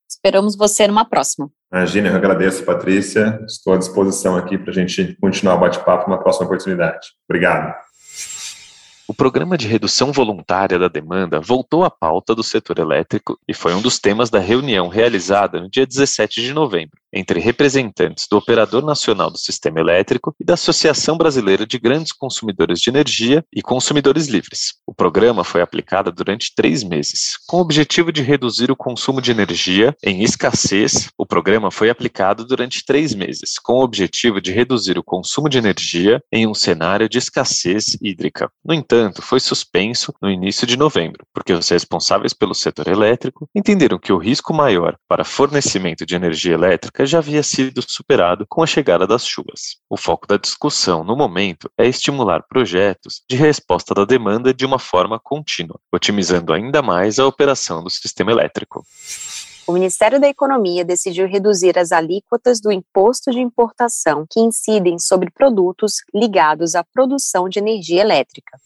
Esperamos 0.08 0.54
você 0.54 0.86
numa 0.86 1.06
próxima. 1.06 1.50
Imagina, 1.72 2.10
eu 2.10 2.16
agradeço, 2.16 2.64
Patrícia. 2.64 3.42
Estou 3.46 3.72
à 3.72 3.78
disposição 3.78 4.36
aqui 4.36 4.58
para 4.58 4.70
a 4.70 4.74
gente 4.74 5.16
continuar 5.20 5.54
o 5.54 5.60
bate-papo 5.60 6.08
numa 6.08 6.22
próxima 6.22 6.44
oportunidade. 6.44 7.08
Obrigado. 7.28 7.74
O 9.06 9.12
programa 9.12 9.58
de 9.58 9.66
redução 9.66 10.12
voluntária 10.12 10.78
da 10.78 10.88
demanda 10.88 11.40
voltou 11.40 11.84
à 11.84 11.90
pauta 11.90 12.34
do 12.34 12.42
setor 12.42 12.78
elétrico 12.78 13.38
e 13.46 13.52
foi 13.52 13.74
um 13.74 13.82
dos 13.82 13.98
temas 13.98 14.30
da 14.30 14.38
reunião 14.38 14.88
realizada 14.88 15.60
no 15.60 15.68
dia 15.68 15.86
17 15.86 16.40
de 16.40 16.54
novembro 16.54 17.01
entre 17.12 17.40
representantes 17.40 18.26
do 18.30 18.36
Operador 18.36 18.84
Nacional 18.84 19.30
do 19.30 19.38
Sistema 19.38 19.80
Elétrico 19.80 20.34
e 20.40 20.44
da 20.44 20.54
Associação 20.54 21.16
Brasileira 21.16 21.66
de 21.66 21.78
Grandes 21.78 22.12
Consumidores 22.12 22.80
de 22.80 22.90
Energia 22.90 23.44
e 23.52 23.60
Consumidores 23.60 24.28
Livres. 24.28 24.74
O 24.86 24.94
programa 24.94 25.44
foi 25.44 25.60
aplicado 25.60 26.10
durante 26.10 26.54
três 26.54 26.82
meses, 26.82 27.38
com 27.46 27.58
o 27.58 27.60
objetivo 27.60 28.10
de 28.10 28.22
reduzir 28.22 28.70
o 28.70 28.76
consumo 28.76 29.20
de 29.20 29.30
energia 29.30 29.94
em 30.02 30.22
escassez. 30.22 31.08
O 31.18 31.26
programa 31.26 31.70
foi 31.70 31.90
aplicado 31.90 32.44
durante 32.44 32.84
três 32.84 33.14
meses, 33.14 33.58
com 33.62 33.74
o 33.74 33.82
objetivo 33.82 34.40
de 34.40 34.52
reduzir 34.52 34.98
o 34.98 35.04
consumo 35.04 35.48
de 35.48 35.58
energia 35.58 36.22
em 36.32 36.46
um 36.46 36.54
cenário 36.54 37.08
de 37.08 37.18
escassez 37.18 37.96
hídrica. 38.00 38.50
No 38.64 38.72
entanto, 38.72 39.20
foi 39.20 39.40
suspenso 39.40 40.14
no 40.20 40.30
início 40.30 40.66
de 40.66 40.76
novembro, 40.76 41.26
porque 41.34 41.52
os 41.52 41.68
responsáveis 41.68 42.32
pelo 42.32 42.54
setor 42.54 42.88
elétrico 42.88 43.48
entenderam 43.54 43.98
que 43.98 44.12
o 44.12 44.18
risco 44.18 44.54
maior 44.54 44.96
para 45.08 45.24
fornecimento 45.24 46.06
de 46.06 46.14
energia 46.14 46.54
elétrica 46.54 47.01
já 47.06 47.18
havia 47.18 47.42
sido 47.42 47.82
superado 47.82 48.46
com 48.48 48.62
a 48.62 48.66
chegada 48.66 49.06
das 49.06 49.26
chuvas. 49.26 49.76
O 49.88 49.96
foco 49.96 50.26
da 50.26 50.36
discussão 50.36 51.04
no 51.04 51.16
momento 51.16 51.70
é 51.78 51.86
estimular 51.86 52.42
projetos 52.48 53.22
de 53.28 53.36
resposta 53.36 53.94
da 53.94 54.04
demanda 54.04 54.52
de 54.52 54.64
uma 54.64 54.78
forma 54.78 55.18
contínua, 55.18 55.78
otimizando 55.92 56.52
ainda 56.52 56.82
mais 56.82 57.18
a 57.18 57.26
operação 57.26 57.82
do 57.82 57.90
sistema 57.90 58.30
elétrico. 58.30 58.84
O 59.66 59.72
Ministério 59.72 60.20
da 60.20 60.28
Economia 60.28 60.84
decidiu 60.84 61.26
reduzir 61.28 61.78
as 61.78 61.92
alíquotas 61.92 62.60
do 62.60 62.72
imposto 62.72 63.30
de 63.30 63.38
importação 63.38 64.26
que 64.28 64.40
incidem 64.40 64.98
sobre 64.98 65.30
produtos 65.30 65.96
ligados 66.12 66.74
à 66.74 66.82
produção 66.82 67.48
de 67.48 67.60
energia 67.60 68.00
elétrica. 68.00 68.58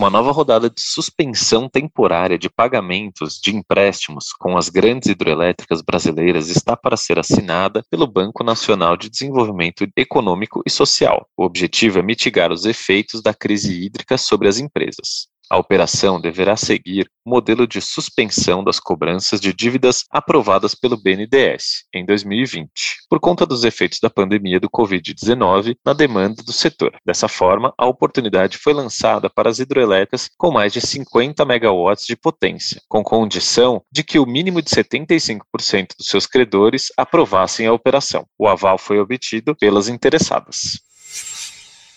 Uma 0.00 0.08
nova 0.08 0.32
rodada 0.32 0.70
de 0.70 0.80
suspensão 0.80 1.68
temporária 1.68 2.38
de 2.38 2.48
pagamentos 2.48 3.38
de 3.38 3.54
empréstimos 3.54 4.32
com 4.32 4.56
as 4.56 4.70
grandes 4.70 5.10
hidrelétricas 5.10 5.82
brasileiras 5.82 6.48
está 6.48 6.74
para 6.74 6.96
ser 6.96 7.18
assinada 7.18 7.82
pelo 7.90 8.06
Banco 8.06 8.42
Nacional 8.42 8.96
de 8.96 9.10
Desenvolvimento 9.10 9.86
Econômico 9.94 10.62
e 10.64 10.70
Social. 10.70 11.28
O 11.36 11.44
objetivo 11.44 11.98
é 11.98 12.02
mitigar 12.02 12.50
os 12.50 12.64
efeitos 12.64 13.20
da 13.20 13.34
crise 13.34 13.84
hídrica 13.84 14.16
sobre 14.16 14.48
as 14.48 14.58
empresas. 14.58 15.28
A 15.50 15.58
operação 15.58 16.18
deverá 16.18 16.56
seguir 16.56 17.10
o 17.22 17.28
modelo 17.28 17.66
de 17.66 17.82
suspensão 17.82 18.64
das 18.64 18.80
cobranças 18.80 19.38
de 19.38 19.52
dívidas 19.52 20.06
aprovadas 20.10 20.74
pelo 20.74 20.96
BNDES 20.96 21.84
em 21.92 22.06
2020, 22.06 22.70
por 23.10 23.18
conta 23.18 23.44
dos 23.44 23.64
efeitos 23.64 23.98
da 24.00 24.08
pandemia 24.08 24.60
do 24.60 24.70
Covid-19 24.70 25.76
na 25.84 25.92
demanda 25.92 26.44
do 26.44 26.52
setor. 26.52 26.96
Dessa 27.04 27.26
forma, 27.26 27.74
a 27.76 27.88
oportunidade 27.88 28.56
foi 28.56 28.72
lançada 28.72 29.28
para 29.28 29.50
as 29.50 29.58
hidroelétricas 29.58 30.30
com 30.38 30.52
mais 30.52 30.72
de 30.72 30.80
50 30.80 31.44
megawatts 31.44 32.06
de 32.06 32.14
potência, 32.14 32.80
com 32.88 33.02
condição 33.02 33.82
de 33.90 34.04
que 34.04 34.20
o 34.20 34.24
mínimo 34.24 34.62
de 34.62 34.70
75% 34.70 35.88
dos 35.98 36.06
seus 36.06 36.24
credores 36.24 36.92
aprovassem 36.96 37.66
a 37.66 37.72
operação. 37.72 38.24
O 38.38 38.46
aval 38.46 38.78
foi 38.78 39.00
obtido 39.00 39.56
pelas 39.56 39.88
interessadas. 39.88 40.78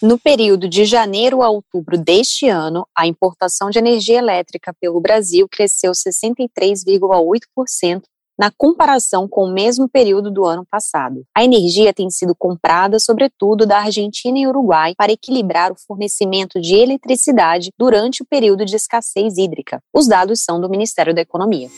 No 0.01 0.17
período 0.19 0.67
de 0.67 0.83
janeiro 0.83 1.43
a 1.43 1.49
outubro 1.49 1.97
deste 1.97 2.49
ano, 2.49 2.85
a 2.93 3.07
importação 3.07 3.69
de 3.69 3.77
energia 3.77 4.17
elétrica 4.17 4.75
pelo 4.81 4.99
Brasil 4.99 5.47
cresceu 5.47 5.93
63,8% 5.93 8.01
na 8.43 8.51
comparação 8.51 9.25
com 9.25 9.45
o 9.45 9.53
mesmo 9.53 9.87
período 9.87 10.29
do 10.29 10.45
ano 10.45 10.65
passado. 10.69 11.23
A 11.33 11.45
energia 11.45 11.93
tem 11.93 12.09
sido 12.09 12.35
comprada, 12.35 12.99
sobretudo, 12.99 13.65
da 13.65 13.79
Argentina 13.79 14.37
e 14.37 14.45
Uruguai 14.45 14.93
para 14.97 15.13
equilibrar 15.13 15.71
o 15.71 15.79
fornecimento 15.87 16.59
de 16.59 16.75
eletricidade 16.75 17.71
durante 17.79 18.21
o 18.21 18.25
período 18.25 18.65
de 18.65 18.75
escassez 18.75 19.37
hídrica. 19.37 19.81
Os 19.93 20.09
dados 20.09 20.43
são 20.43 20.59
do 20.59 20.69
Ministério 20.69 21.15
da 21.15 21.21
Economia. 21.21 21.69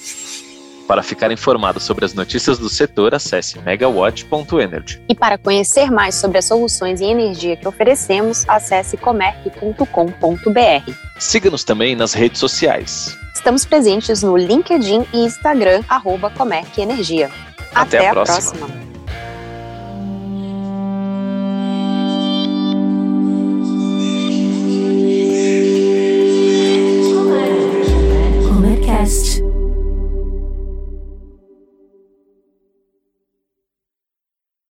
Para 0.87 1.01
ficar 1.01 1.31
informado 1.31 1.79
sobre 1.79 2.05
as 2.05 2.13
notícias 2.13 2.59
do 2.59 2.69
setor, 2.69 3.15
acesse 3.15 3.59
megawatt.energy. 3.59 5.01
E 5.09 5.15
para 5.15 5.37
conhecer 5.37 5.89
mais 5.89 6.15
sobre 6.15 6.37
as 6.37 6.45
soluções 6.45 7.01
em 7.01 7.11
energia 7.11 7.57
que 7.57 7.67
oferecemos, 7.67 8.47
acesse 8.47 8.95
comerc.com.br. 8.97 9.85
Siga-nos 11.17 11.63
também 11.63 11.95
nas 11.95 12.13
redes 12.13 12.39
sociais. 12.39 13.17
Estamos 13.33 13.65
presentes 13.65 14.21
no 14.21 14.37
LinkedIn 14.37 15.05
e 15.13 15.19
Instagram, 15.19 15.83
arroba 15.89 16.29
Comerc 16.29 16.79
Energia. 16.79 17.29
Até, 17.73 17.97
Até 17.97 18.09
a, 18.09 18.11
próxima. 18.13 18.67
próxima. 18.67 18.85
Comercast. 28.47 29.44